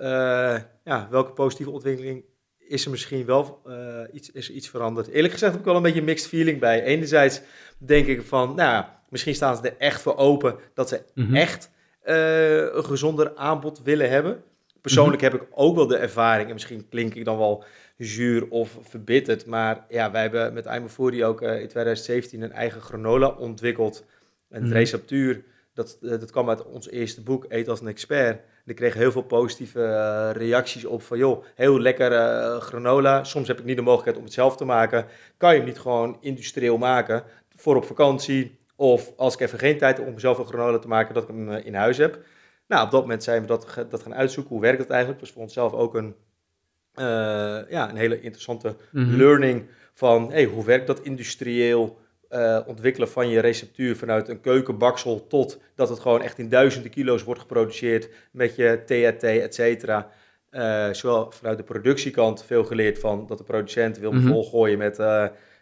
[0.00, 2.24] uh, ja, welke positieve ontwikkeling
[2.58, 5.08] is er misschien wel uh, iets, is iets veranderd?
[5.08, 6.82] Eerlijk gezegd heb ik wel een beetje een mixed feeling bij.
[6.82, 7.40] Enerzijds
[7.78, 11.34] denk ik van, nou, misschien staan ze er echt voor open dat ze mm -hmm.
[11.34, 11.70] echt
[12.02, 14.42] een gezonder aanbod willen hebben.
[14.80, 15.38] Persoonlijk mm -hmm.
[15.38, 17.64] heb ik ook wel de ervaring, en misschien klink ik dan wel
[17.98, 19.46] zuur of verbitterd.
[19.46, 24.04] Maar ja, wij hebben met Aimofori ook uh, in 2017 een eigen granola ontwikkeld.
[24.48, 24.76] En het mm.
[24.76, 25.44] receptuur,
[25.74, 28.38] dat, dat kwam uit ons eerste boek, Eet als een expert.
[28.38, 32.10] En ik kreeg heel veel positieve reacties op van, joh, heel lekker
[32.60, 33.24] granola.
[33.24, 35.06] Soms heb ik niet de mogelijkheid om het zelf te maken.
[35.36, 37.24] Kan je hem niet gewoon industrieel maken
[37.56, 40.88] voor op vakantie of als ik even geen tijd heb om zelf een granola te
[40.88, 42.24] maken, dat ik hem eh, in huis heb.
[42.66, 44.52] Nou, op dat moment zijn we dat, dat gaan uitzoeken.
[44.52, 45.20] Hoe werkt dat eigenlijk?
[45.20, 46.14] Dat was voor onszelf ook een,
[47.68, 49.16] ja, een hele interessante mhm.
[49.16, 51.98] learning van hey, hoe werkt dat industrieel
[52.30, 56.90] uh, ontwikkelen van je receptuur vanuit een keukenbaksel tot dat het gewoon echt in duizenden
[56.90, 60.10] kilo's wordt geproduceerd met je THT, et cetera.
[60.50, 64.78] Uh, zowel vanuit de productiekant veel geleerd van dat de producent wil me mm volgooien
[64.78, 64.96] met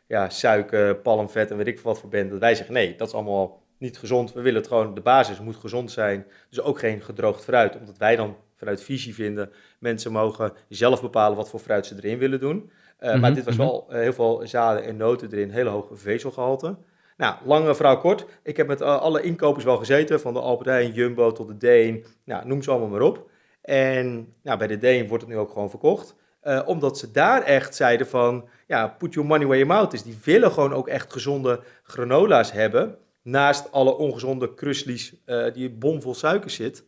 [0.07, 2.31] ja, suiker, palmvet en weet ik wat voor bent.
[2.31, 4.33] Dat wij zeggen, nee, dat is allemaal niet gezond.
[4.33, 6.27] We willen het gewoon, de basis moet gezond zijn.
[6.49, 11.37] Dus ook geen gedroogd fruit, omdat wij dan vanuit visie vinden, mensen mogen zelf bepalen
[11.37, 12.71] wat voor fruit ze erin willen doen.
[13.01, 13.65] Uh, Maar mhm, dit was mhm.
[13.67, 16.77] wel uh, heel veel zaden en noten erin, hele hoge vezelgehalte.
[17.17, 18.27] Nou, lange verhaal kort.
[18.43, 21.57] Ik heb met uh, alle inkopers wel gezeten, van de Albert Heijn, Jumbo tot de
[21.57, 22.05] Deen.
[22.25, 23.31] Nou, noem ze allemaal maar op.
[23.63, 26.15] En nou, bij de Deen wordt het nu ook gewoon verkocht.
[26.67, 30.03] Omdat ze daar echt zeiden van, ja, put your money where your mouth is.
[30.03, 32.99] Die willen gewoon ook echt gezonde granola's hebben.
[33.23, 35.15] Naast alle ongezonde kruslies
[35.53, 36.85] die bomvol suiker zit.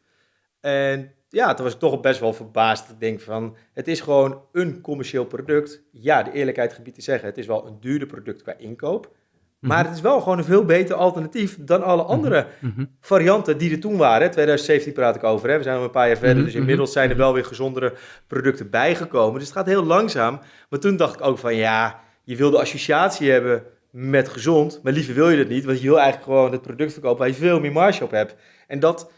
[0.61, 2.91] En ja, toen was ik toch best wel verbaasd.
[2.91, 5.83] Ik denk van, het is gewoon een commercieel product.
[5.93, 9.15] Ja, de eerlijkheid gebied te zeggen, het is wel een duurder product qua inkoop.
[9.59, 9.87] Maar mhm.
[9.87, 12.11] het is wel gewoon een veel beter alternatief dan alle mhm.
[12.11, 12.85] andere mhm.
[13.01, 14.31] varianten die er toen waren.
[14.31, 15.57] 2017 praat ik over, hè.
[15.57, 16.45] we zijn al een paar jaar verder.
[16.45, 17.93] Dus inmiddels zijn er wel weer gezondere
[18.27, 19.39] producten bijgekomen.
[19.39, 20.41] Dus het gaat heel langzaam.
[20.69, 24.81] Maar toen dacht ik ook van ja, je wil de associatie hebben met gezond.
[24.83, 27.29] Maar liever wil je dat niet, want je wil eigenlijk gewoon het product verkopen waar
[27.29, 28.35] je veel meer marge op hebt.
[28.67, 29.11] En dat,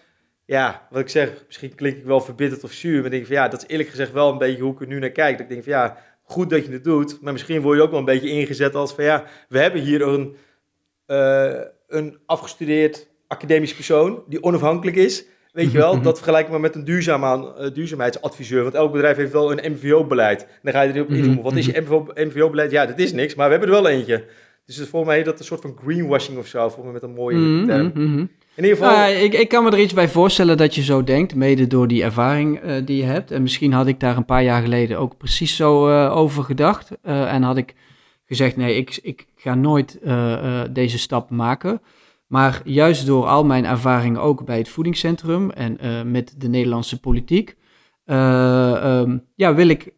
[0.49, 2.97] ja, wat ik zeg, misschien klink ik wel verbitterd of zuur.
[2.97, 4.87] Maar ik denk van ja, dat is eerlijk gezegd wel een beetje hoe ik er
[4.87, 5.33] nu naar kijk.
[5.33, 7.21] Dat ik denk van ja, goed dat je het doet.
[7.21, 10.03] Maar misschien word je ook wel een beetje ingezet als van ja, we hebben hier
[10.03, 10.37] een,
[11.07, 15.25] uh, een afgestudeerd academisch persoon die onafhankelijk is.
[15.53, 18.63] Weet je wel, dat vergelijk ik maar met een duurzaam aan, uh, duurzaamheidsadviseur.
[18.63, 20.47] Want elk bedrijf heeft wel een MVO-beleid.
[20.63, 21.35] Dan ga je erop inzoomen.
[21.35, 21.43] Mhm.
[21.43, 22.71] Wat is je MVO-beleid?
[22.71, 24.25] Ja, dat is niks, maar we hebben er wel eentje.
[24.67, 27.37] Dus voor mij dat een soort van greenwashing of zo, voor me met een mooie
[27.37, 28.31] mm term.
[28.59, 29.09] In ieder geval...
[29.09, 31.89] Uh, ik, ik kan me er iets bij voorstellen dat je zo denkt, mede door
[31.89, 33.31] die ervaring uh, die je hebt.
[33.31, 36.91] En misschien had ik daar een paar jaar geleden ook precies zo uh, over gedacht.
[37.03, 37.75] en had ik
[38.27, 40.01] gezegd, nee, ik, ik ga nooit
[40.71, 41.83] deze stap maken.
[42.27, 45.79] Maar juist door al mijn ervaringen ook bij het voedingscentrum en
[46.11, 47.57] met de Nederlandse politiek...
[48.05, 49.93] Um, ja, wil ik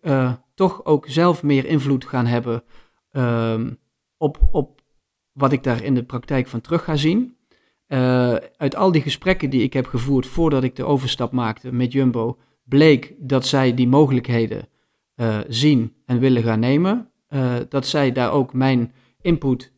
[0.55, 2.63] toch ook zelf meer invloed gaan hebben
[3.13, 3.79] um,
[4.17, 4.81] op, op
[5.33, 7.39] wat ik daar in de praktijk van terug ga zien.
[7.93, 11.93] Uh, uit al die gesprekken die ik heb gevoerd voordat ik de overstap maakte met
[11.93, 14.69] Jumbo, bleek dat zij die mogelijkheden
[15.17, 17.11] uh, zien en willen gaan nemen.
[17.29, 19.73] Uh, dat zij daar ook mijn input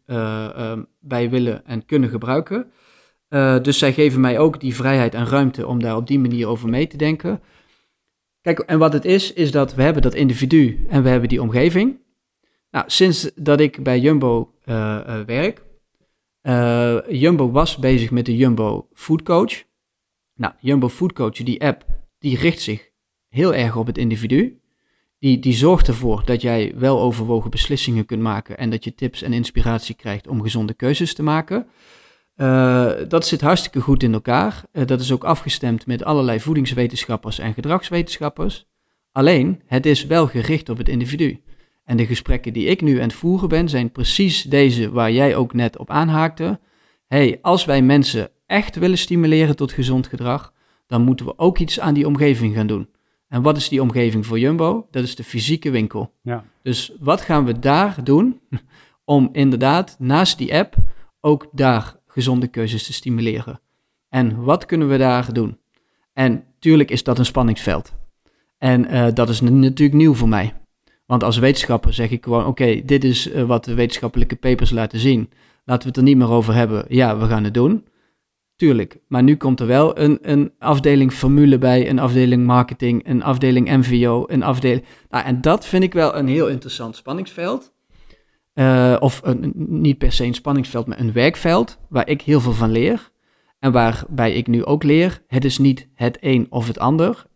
[1.01, 2.71] bij willen en kunnen gebruiken.
[3.63, 6.69] dus zij geven mij ook die vrijheid en ruimte om daar op die manier over
[6.69, 7.41] mee te denken.
[8.41, 11.43] Kijk, en wat het is, is dat we hebben dat individu en we hebben die
[11.43, 11.97] omgeving.
[12.71, 14.55] Nou, sinds dat ik bij Jumbo
[15.27, 15.63] werk,
[16.43, 19.63] uh, Jumbo was bezig met de Jumbo Food Coach.
[20.35, 21.85] Nou, Jumbo Food Coach, die app,
[22.19, 22.91] die richt zich
[23.29, 24.61] heel erg op het individu.
[25.19, 29.23] Die, die zorgt ervoor dat jij wel overwogen beslissingen kunt maken en dat je tips
[29.23, 31.67] en inspiratie krijgt om gezonde keuzes te maken.
[32.37, 34.65] Uh, dat zit hartstikke goed in elkaar.
[34.73, 38.67] Uh, dat is ook afgestemd met allerlei voedingswetenschappers en gedragswetenschappers.
[39.13, 41.41] Alleen, het is wel gericht op het individu.
[41.85, 45.37] En de gesprekken die ik nu aan het voeren ben, zijn precies deze waar jij
[45.37, 46.61] ook net op aanhaakte.
[47.07, 50.53] hey, als wij mensen echt willen stimuleren tot gezond gedrag,
[50.87, 52.89] dan moeten we ook iets aan die omgeving gaan doen.
[53.29, 54.87] En wat is die omgeving voor Jumbo?
[54.91, 56.15] Dat is de fysieke winkel.
[56.23, 56.45] Ja.
[56.63, 58.41] Dus wat gaan we daar doen
[59.05, 60.75] om inderdaad naast die app
[61.21, 63.61] ook daar gezonde keuzes te stimuleren?
[64.09, 65.59] En wat kunnen we daar doen?
[66.13, 67.93] En tuurlijk is dat een spanningsveld.
[68.59, 70.55] En uh, dat is natuurlijk nieuw voor mij.
[71.13, 74.99] Want als wetenschapper zeg ik gewoon: oké, dit is uh, wat de wetenschappelijke papers laten
[74.99, 75.31] zien.
[75.65, 76.85] Laten we het er niet meer over hebben.
[76.89, 77.87] Ja, we gaan het doen.
[78.57, 78.99] Tuurlijk.
[79.09, 83.77] Maar nu komt er wel een, een afdeling formule bij, een afdeling marketing, een afdeling
[83.77, 84.85] MVO, een afdeling.
[85.09, 87.73] Nou, en dat vind ik wel een heel interessant spanningsveld.
[88.55, 92.53] Uh, of een, niet per se een spanningsveld, maar een werkveld waar ik heel veel
[92.53, 93.11] van leer.
[93.59, 97.27] En waarbij ik nu ook leer: het is niet het een of het ander.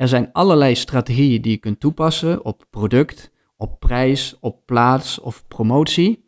[0.00, 5.44] Er zijn allerlei strategieën die je kunt toepassen op product, op prijs, op plaats of
[5.48, 6.24] promotie,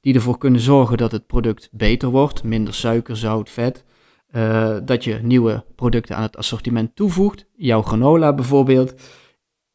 [0.00, 3.84] die ervoor kunnen zorgen dat het product beter wordt, minder suiker, zout, vet.
[4.32, 8.94] Uh, dat je nieuwe producten aan het assortiment toevoegt, jouw granola bijvoorbeeld.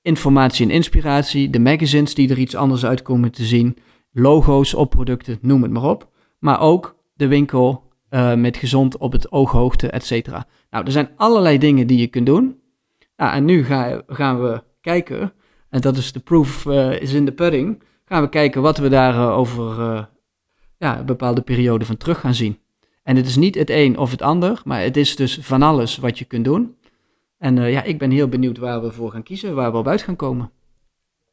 [0.02, 3.78] informatie en inspiratie, de magazines die er iets anders uit komen te zien,
[4.12, 6.10] logo's op producten, noem het maar op.
[6.40, 10.48] Maar ook de winkel uh, met gezond op het ooghoogte, et cetera.
[10.70, 12.60] Nou, er zijn allerlei dingen die je kunt doen.
[13.30, 15.34] En nu ga, gaan we kijken,
[15.70, 18.90] en dat is de proof uh, is in the pudding, gaan we kijken wat we
[18.90, 19.76] daar uh, over
[20.78, 22.60] ja, een bepaalde periode van terug gaan zien.
[23.04, 25.98] En het is niet het een of het ander, maar het is dus van alles
[25.98, 26.76] wat je kunt doen.
[27.38, 30.02] En ja, ik ben heel benieuwd waar we voor gaan kiezen, waar we op uit
[30.02, 30.46] gaan komen.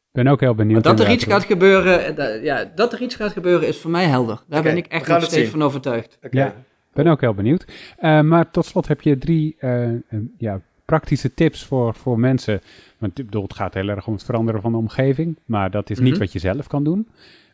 [0.09, 0.83] Ik ben ook heel benieuwd.
[0.83, 4.05] Maar dat er iets gaat gebeuren, ja, dat er iets gaat gebeuren is voor mij
[4.05, 4.43] helder.
[4.47, 6.17] Daar ben ik echt nog steeds van overtuigd.
[6.23, 6.41] Okay.
[6.41, 6.55] Ja,
[6.93, 7.65] ben ook heel benieuwd.
[7.99, 9.89] Uh, maar tot slot heb je drie uh,
[10.37, 12.61] ja, praktische tips voor, voor mensen.
[12.97, 15.97] Want bedoel, het gaat heel erg om het veranderen van de omgeving, maar dat is
[15.97, 16.19] niet mm -hmm.
[16.19, 17.07] wat je zelf kan doen.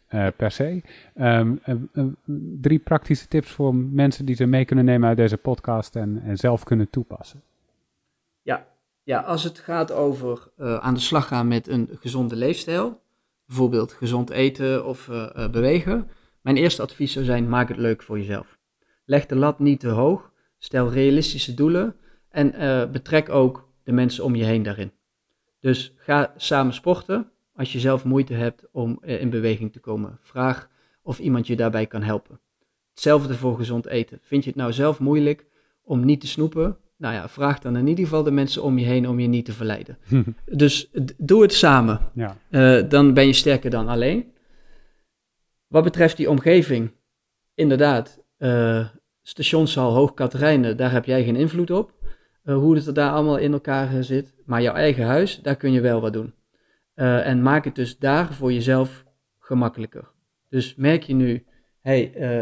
[0.10, 0.82] Uh, per se.
[1.18, 1.62] Um,
[2.62, 6.38] drie praktische tips voor mensen die ze mee kunnen nemen uit deze podcast en, en
[6.38, 7.42] zelf kunnen toepassen.
[8.42, 8.66] Ja,
[9.04, 13.02] ja, als het gaat over aan de slag gaan met een gezonde leefstijl,
[13.46, 15.10] bijvoorbeeld gezond eten of
[15.52, 16.10] bewegen.
[16.42, 18.58] Mijn eerste advies zou zijn: maak het leuk voor jezelf.
[19.06, 20.32] Leg de lat niet te hoog.
[20.58, 21.96] Stel realistische doelen.
[22.36, 24.92] En uh, betrek ook de mensen om je heen daarin.
[25.60, 27.32] Dus ga samen sporten.
[27.56, 30.70] Als je zelf moeite hebt om uh, in beweging te komen, vraag
[31.02, 32.40] of iemand je daarbij kan helpen.
[32.90, 34.20] Hetzelfde voor gezond eten.
[34.22, 35.46] Vind je het nou zelf moeilijk
[35.84, 36.78] om niet te snoepen?
[36.98, 39.46] Nou ja, vraag dan in ieder geval de mensen om je heen om je niet
[39.46, 39.98] te verleiden.
[40.46, 42.12] dus doe het samen.
[42.14, 42.38] Ja.
[42.50, 44.32] Uh, dan ben je sterker dan alleen.
[45.68, 46.92] Wat betreft die omgeving,
[47.54, 48.88] inderdaad, uh,
[49.22, 51.94] stationshal Hoog Katerijnen, daar heb jij geen invloed op.
[52.46, 54.34] Uh, hoe het er daar allemaal in elkaar zit.
[54.46, 56.34] Maar jouw eigen huis, daar kun je wel wat doen.
[56.96, 59.06] Uh, en maak het dus daar voor jezelf
[59.40, 60.12] gemakkelijker.
[60.50, 61.46] Dus merk je nu,
[61.82, 62.02] hey,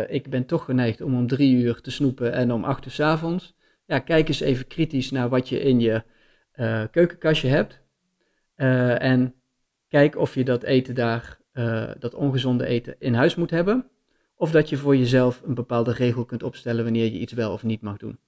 [0.10, 3.00] ik ben toch geneigd om om drie uur te snoepen en om acht uur s
[3.00, 3.56] avonds.
[3.86, 6.04] Ja, kijk eens even kritisch naar wat je in je
[6.92, 7.82] keukenkastje hebt.
[9.00, 9.34] en
[9.88, 11.40] kijk of je dat eten daar,
[12.00, 13.88] dat ongezonde eten, in huis moet hebben.
[14.36, 17.64] Of dat je voor jezelf een bepaalde regel kunt opstellen wanneer je iets wel of
[17.64, 18.20] niet mag doen.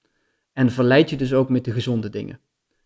[0.56, 2.40] En verleid je dus ook met de gezonde dingen.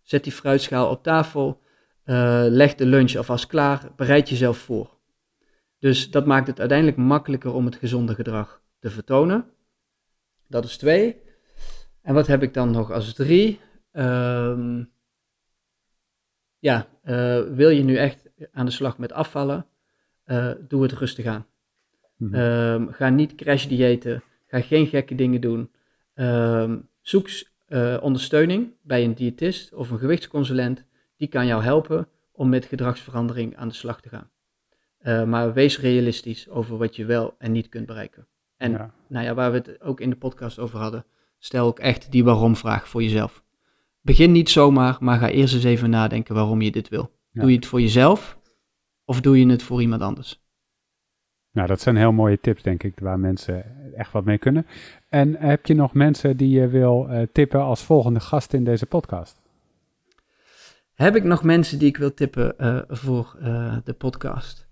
[0.03, 1.61] Zet die fruitschaal op tafel,
[2.05, 4.97] uh, leg de lunch alvast klaar, bereid jezelf voor.
[5.79, 9.45] Dus dat maakt het uiteindelijk makkelijker om het gezonde gedrag te vertonen.
[10.47, 11.21] Dat is twee.
[12.01, 13.59] En wat heb ik dan nog als drie?
[13.91, 14.91] Um,
[16.59, 19.65] ja, uh, wil je nu echt aan de slag met afvallen?
[20.25, 21.45] Uh, doe het rustig aan.
[22.15, 22.91] Mm -hmm.
[22.91, 24.23] ga niet crash diëten.
[24.47, 25.71] Ga geen gekke dingen doen.
[26.15, 27.29] Um, zoek
[27.69, 30.85] uh, ondersteuning bij een diëtist of een gewichtsconsulent.
[31.17, 34.29] Die kan jou helpen om met gedragsverandering aan de slag te gaan.
[35.01, 38.27] Uh, maar wees realistisch over wat je wel en niet kunt bereiken.
[38.57, 38.93] En ja.
[39.07, 41.05] Nou ja, waar we het ook in de podcast over hadden,
[41.37, 43.43] stel ook echt die waarom-vraag voor jezelf.
[44.01, 47.11] Begin niet zomaar, maar ga eerst eens even nadenken waarom je dit wil.
[47.31, 47.41] Ja.
[47.41, 48.37] Doe je het voor jezelf
[49.05, 50.41] of doe je het voor iemand anders?
[51.51, 54.65] Nou, dat zijn heel mooie tips, denk ik, waar mensen echt wat mee kunnen.
[55.09, 58.85] En heb je nog mensen die je wil uh, tippen als volgende gast in deze
[58.85, 59.41] podcast?
[60.93, 64.67] Heb ik nog mensen die ik wil tippen uh, voor uh, de podcast?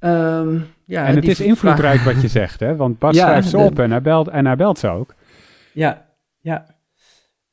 [0.00, 2.76] Um, ja, en het is invloedrijk wat je zegt, hè?
[2.76, 5.14] Want Bas ja, schrijft ze op en hij, belt, en hij belt ze ook.
[5.72, 6.06] Ja,
[6.38, 6.76] ja.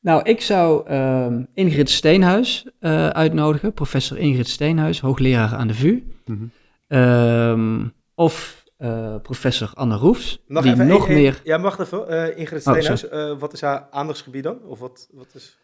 [0.00, 2.70] Nou, ik zou um, Ingrid Steenhuis
[3.12, 6.04] uitnodigen, professor Ingrid Steenhuis, hoogleraar aan de VU.
[6.24, 6.50] Mm -hmm.
[6.88, 11.40] Um, of uh, professor Anne Roefs, mag die even, nog een, meer...
[11.44, 12.04] Ja, wacht even.
[12.10, 14.62] Uh, Ingrid Steenhuis, oh, uh, wat is haar aandachtsgebied dan?
[14.62, 15.58] Of wat, wat is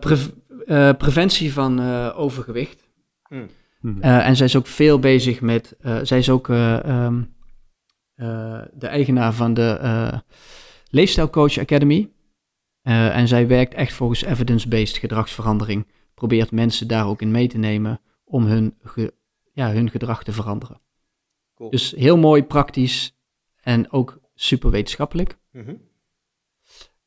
[0.00, 1.80] pre preventie van
[2.12, 2.88] overgewicht.
[3.28, 3.48] Hmm.
[3.80, 4.00] Hmm.
[4.00, 5.76] en zij is ook veel bezig met...
[6.02, 7.34] zij is ook um,
[8.72, 10.22] de eigenaar van de
[10.90, 12.10] Leefstijlcoach Academy.
[12.82, 15.86] en zij werkt echt volgens evidence-based gedragsverandering.
[16.14, 19.18] Probeert mensen daar ook in mee te nemen om hun ge
[19.60, 20.80] ja, hun gedrag te veranderen.
[21.54, 21.70] Cool.
[21.70, 23.16] Dus heel mooi, praktisch
[23.60, 25.38] en ook super wetenschappelijk.
[25.50, 25.88] Mm -hmm.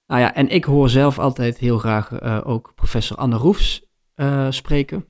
[0.08, 3.86] Nou ja, en ik hoor zelf altijd heel graag uh, ook professor Anne Roefs
[4.16, 5.06] uh, spreken,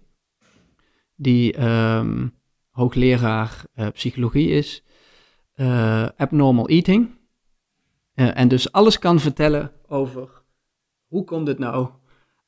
[1.16, 2.34] die um,
[2.70, 4.84] hoogleraar uh, psychologie is,
[6.18, 7.10] abnormal eating,
[8.14, 10.44] en dus alles kan vertellen over
[11.08, 11.90] hoe komt het nou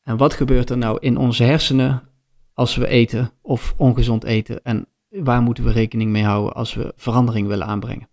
[0.03, 2.09] en wat gebeurt er nou in onze hersenen
[2.55, 6.93] als we eten of ongezond eten en waar moeten we rekening mee houden als we
[6.95, 8.07] verandering willen aanbrengen.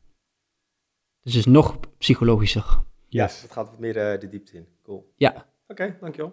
[1.23, 2.65] Dus het is nog psychologischer.
[3.09, 3.43] Ja, yes.
[3.43, 4.67] het gaat wat meer uh, de diepte in.
[4.83, 5.13] Cool.
[5.17, 5.31] Ja.
[5.31, 6.33] Oké, okay, dankjewel.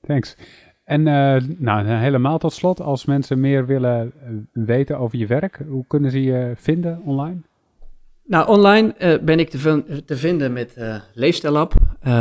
[0.00, 0.36] Thanks.
[0.84, 5.60] En uh, nou, helemaal tot slot, als mensen meer willen uh, weten over je werk,
[5.68, 7.40] hoe kunnen ze je vinden online?
[8.24, 10.76] Nou, online uh, ben ik te, te vinden met
[11.14, 11.74] Leefstijllab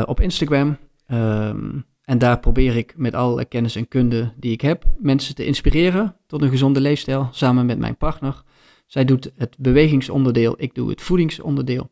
[0.06, 0.78] op Instagram.
[1.08, 5.46] Um, En daar probeer ik met alle kennis en kunde die ik heb mensen te
[5.46, 8.44] inspireren tot een gezonde leefstijl samen met mijn partner.
[8.86, 11.90] Zij doet het bewegingsonderdeel, ik doe het voedingsonderdeel.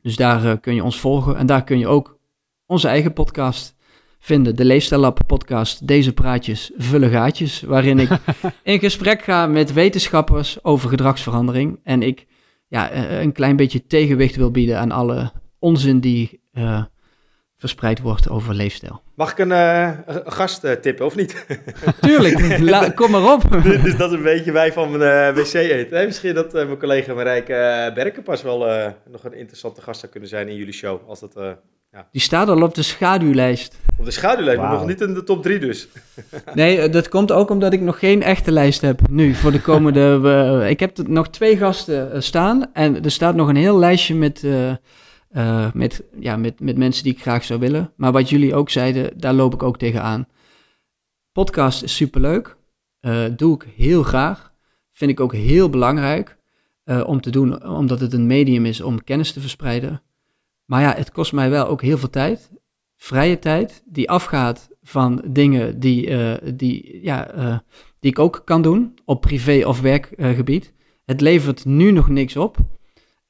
[0.00, 2.18] Dus daar uh, kun je ons volgen en daar kun je ook
[2.66, 3.76] onze eigen podcast
[4.18, 4.56] vinden.
[4.56, 8.10] De Leefstijllab podcast, deze praatjes vullen gaatjes, waarin ik
[8.62, 11.80] in gesprek ga met wetenschappers over gedragsverandering.
[11.82, 12.26] En ik
[12.68, 16.84] ja, uh, een klein beetje tegenwicht wil bieden aan alle onzin die uh,
[17.58, 19.02] verspreid wordt over leefstijl.
[19.14, 21.46] Mag ik een, uh, een gast uh, tippen, of niet?
[22.00, 23.62] Tuurlijk, La, kom maar op.
[23.62, 25.96] dus, dus dat is een beetje wij van mijn wc eten.
[25.96, 28.58] Hey, misschien dat mijn collega Marijke Berkenpas wel
[29.10, 31.08] nog een interessante gast zou kunnen zijn in jullie show.
[31.08, 31.34] Als dat,
[31.92, 32.08] ja.
[32.12, 33.78] Die staat al op de schaduwlijst.
[33.98, 34.68] Op de schaduwlijst, wow.
[34.68, 35.88] maar nog niet in de top 3 dus.
[36.54, 40.66] nee, dat komt ook omdat ik nog geen echte lijst heb nu voor de komende...
[40.68, 44.42] ik heb nog twee gasten staan en er staat nog een heel lijstje met...
[45.36, 47.92] Uh, met, ja, met, met mensen die ik graag zou willen.
[47.96, 50.28] Maar wat jullie ook zeiden, daar loop ik ook tegenaan.
[51.32, 52.56] Podcast is superleuk.
[53.00, 54.52] Uh, doe ik heel graag.
[54.92, 56.38] Vind ik ook heel belangrijk
[56.84, 60.02] uh, om te doen, omdat het een medium is om kennis te verspreiden.
[60.64, 62.50] Maar ja, het kost mij wel ook heel veel tijd.
[62.96, 66.10] Vrije tijd, die afgaat van dingen die,
[66.54, 67.62] die, ja,
[68.00, 70.72] die ik ook kan doen op privé- of werkgebied.
[71.04, 72.56] het levert nu nog niks op,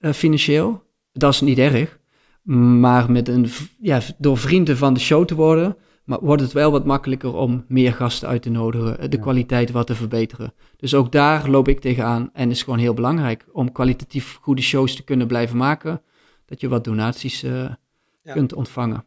[0.00, 0.85] financieel.
[1.16, 1.98] Dat is niet erg.
[2.42, 3.48] Maar met een,
[3.78, 7.64] ja, door vrienden van de show te worden, maar wordt het wel wat makkelijker om
[7.68, 10.52] meer gasten uit te nodigen, de kwaliteit wat te verbeteren.
[10.76, 14.96] Dus ook daar loop ik tegenaan en is gewoon heel belangrijk om kwalitatief goede shows
[14.96, 16.02] te kunnen blijven maken,
[16.44, 17.68] dat je wat donaties uh,
[18.22, 18.32] ja.
[18.32, 19.04] kunt ontvangen.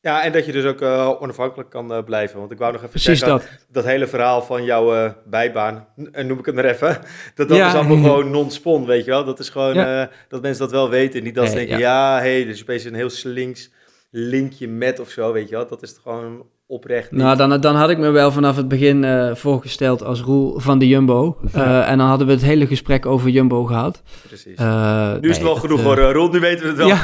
[0.00, 2.38] Ja, en dat je dus ook uh, onafhankelijk kan uh, blijven.
[2.38, 3.48] Want ik wou nog even Precies zeggen, dat.
[3.68, 6.98] dat hele verhaal van jouw uh, bijbaan, noem ik het maar even,
[7.34, 7.68] dat dat ja.
[7.68, 9.24] is allemaal gewoon non-spon, weet je wel.
[9.24, 10.10] Dat is gewoon, ja.
[10.28, 11.22] dat mensen dat wel weten.
[11.22, 13.70] Niet dat ze denken, ja, hé, hey, is opeens een heel slinks
[14.10, 15.66] linkje met of zo, weet je wel.
[15.66, 19.34] Dat is gewoon oprecht Nou, dan, dan had ik me wel vanaf het begin uh,
[19.34, 21.36] voorgesteld als Roel van de Jumbo.
[21.56, 24.02] Uh, en dan hadden we het hele gesprek over Jumbo gehad.
[24.26, 24.58] Precies.
[24.60, 26.86] Uh, nu is het wel genoeg hoor, Roel, nu weten we het wel.
[26.86, 27.02] Ja.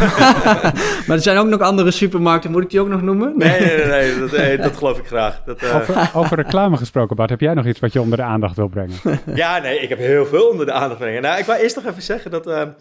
[1.07, 3.33] maar er zijn ook nog andere supermarkten, moet ik die ook nog noemen?
[3.37, 5.43] Nee, nee, nee, nee dat, nee, dat geloof ik graag.
[5.45, 8.57] Dat, over, over, reclame gesproken, Bart, heb jij nog iets wat je onder de aandacht
[8.57, 8.97] wil brengen?
[9.35, 11.23] ja, nee, ik heb heel veel onder de aandacht brengen.
[11.23, 12.47] Nou, ik wou eerst nog even zeggen dat...
[12.47, 12.75] Um,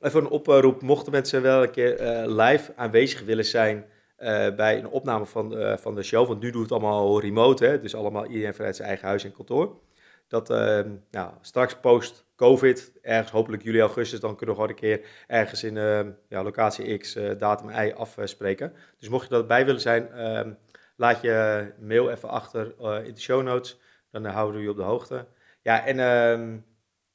[0.00, 3.84] even een oproep, mochten mensen wel een keer live aanwezig willen zijn
[4.18, 6.26] uh, bij een opname van, uh, van de show.
[6.26, 9.32] Want nu doet het allemaal remote, hè, dus allemaal iedereen vanuit zijn eigen huis en
[9.32, 9.80] kantoor.
[10.28, 15.06] Dat uh, nou, straks post-COVID, ergens hopelijk juli, augustus, dan kunnen we gewoon een keer
[15.26, 18.72] ergens in ehm, ja, locatie X, eh, datum Y afspreken.
[18.98, 20.52] Dus mocht je daarbij willen zijn, ehm,
[20.96, 23.78] laat je mail even achter in de show notes.
[24.10, 25.26] Dan houden we je op de hoogte.
[25.62, 25.96] Ja, en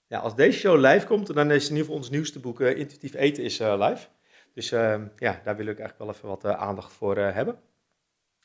[0.08, 3.14] ja, als deze show live komt, dan is in ieder geval ons nieuwste boek Intuïtief
[3.14, 4.08] Eten is live.
[4.54, 7.60] Dus uh, ja, daar wil ik eigenlijk wel even wat uh, aandacht voor uh, hebben.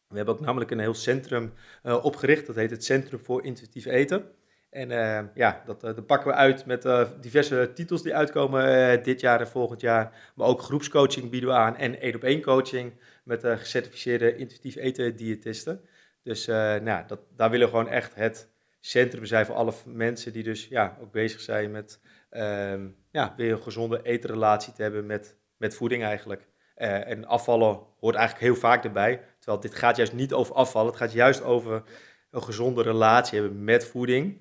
[0.09, 1.53] We hebben ook namelijk een heel centrum
[1.83, 4.31] opgericht, dat heet het Centrum voor Intuïtief Eten.
[4.71, 4.89] En
[5.35, 6.89] ja, dat, dat, pakken we uit met
[7.21, 10.33] diverse titels die uitkomen dit jaar en volgend jaar.
[10.35, 12.93] Maar ook groepscoaching bieden we aan en één op één coaching
[13.25, 15.81] met gecertificeerde intuïtief eten diëtisten.
[16.23, 18.49] Dus nou, dat, daar willen we gewoon echt het
[18.87, 22.01] centrum zijn voor alle mensen die dus ja, ook bezig zijn met
[22.31, 26.49] ehm, ja, weer een gezonde etenrelatie te hebben met met voeding eigenlijk.
[26.77, 29.23] Uh, en afvallen hoort eigenlijk heel vaak erbij.
[29.39, 30.89] Terwijl dit gaat juist niet over afvallen.
[30.89, 31.83] Het gaat juist over
[32.31, 34.41] een gezonde relatie hebben met voeding.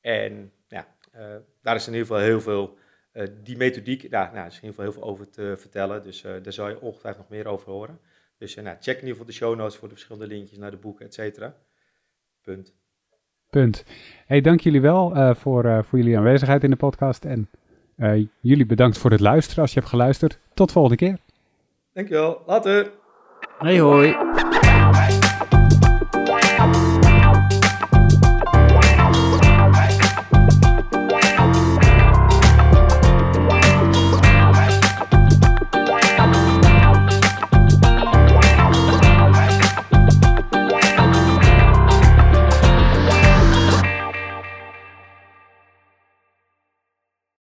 [0.00, 1.20] En ja, uh,
[1.62, 2.76] daar is in ieder geval heel veel,
[3.12, 6.02] uh, die methodiek, nou, nou, is in ieder geval heel veel over te vertellen.
[6.02, 8.00] Dus daar zal je ongetwijfeld nog meer over horen.
[8.38, 10.76] Dus nou, check in ieder geval de show notes voor de verschillende linkjes naar de
[10.76, 11.56] boeken, et cetera.
[12.42, 12.74] Punt.
[13.50, 13.84] Punt.
[14.26, 17.24] Hey, dank jullie wel voor, voor jullie aanwezigheid in de podcast.
[17.24, 17.50] En
[17.96, 20.38] uh, jullie bedankt voor het luisteren als je hebt geluisterd.
[20.54, 21.18] Tot volgende keer.
[21.92, 22.42] Dankjewel.
[22.46, 22.90] Later.
[23.58, 24.52] Hey hoi.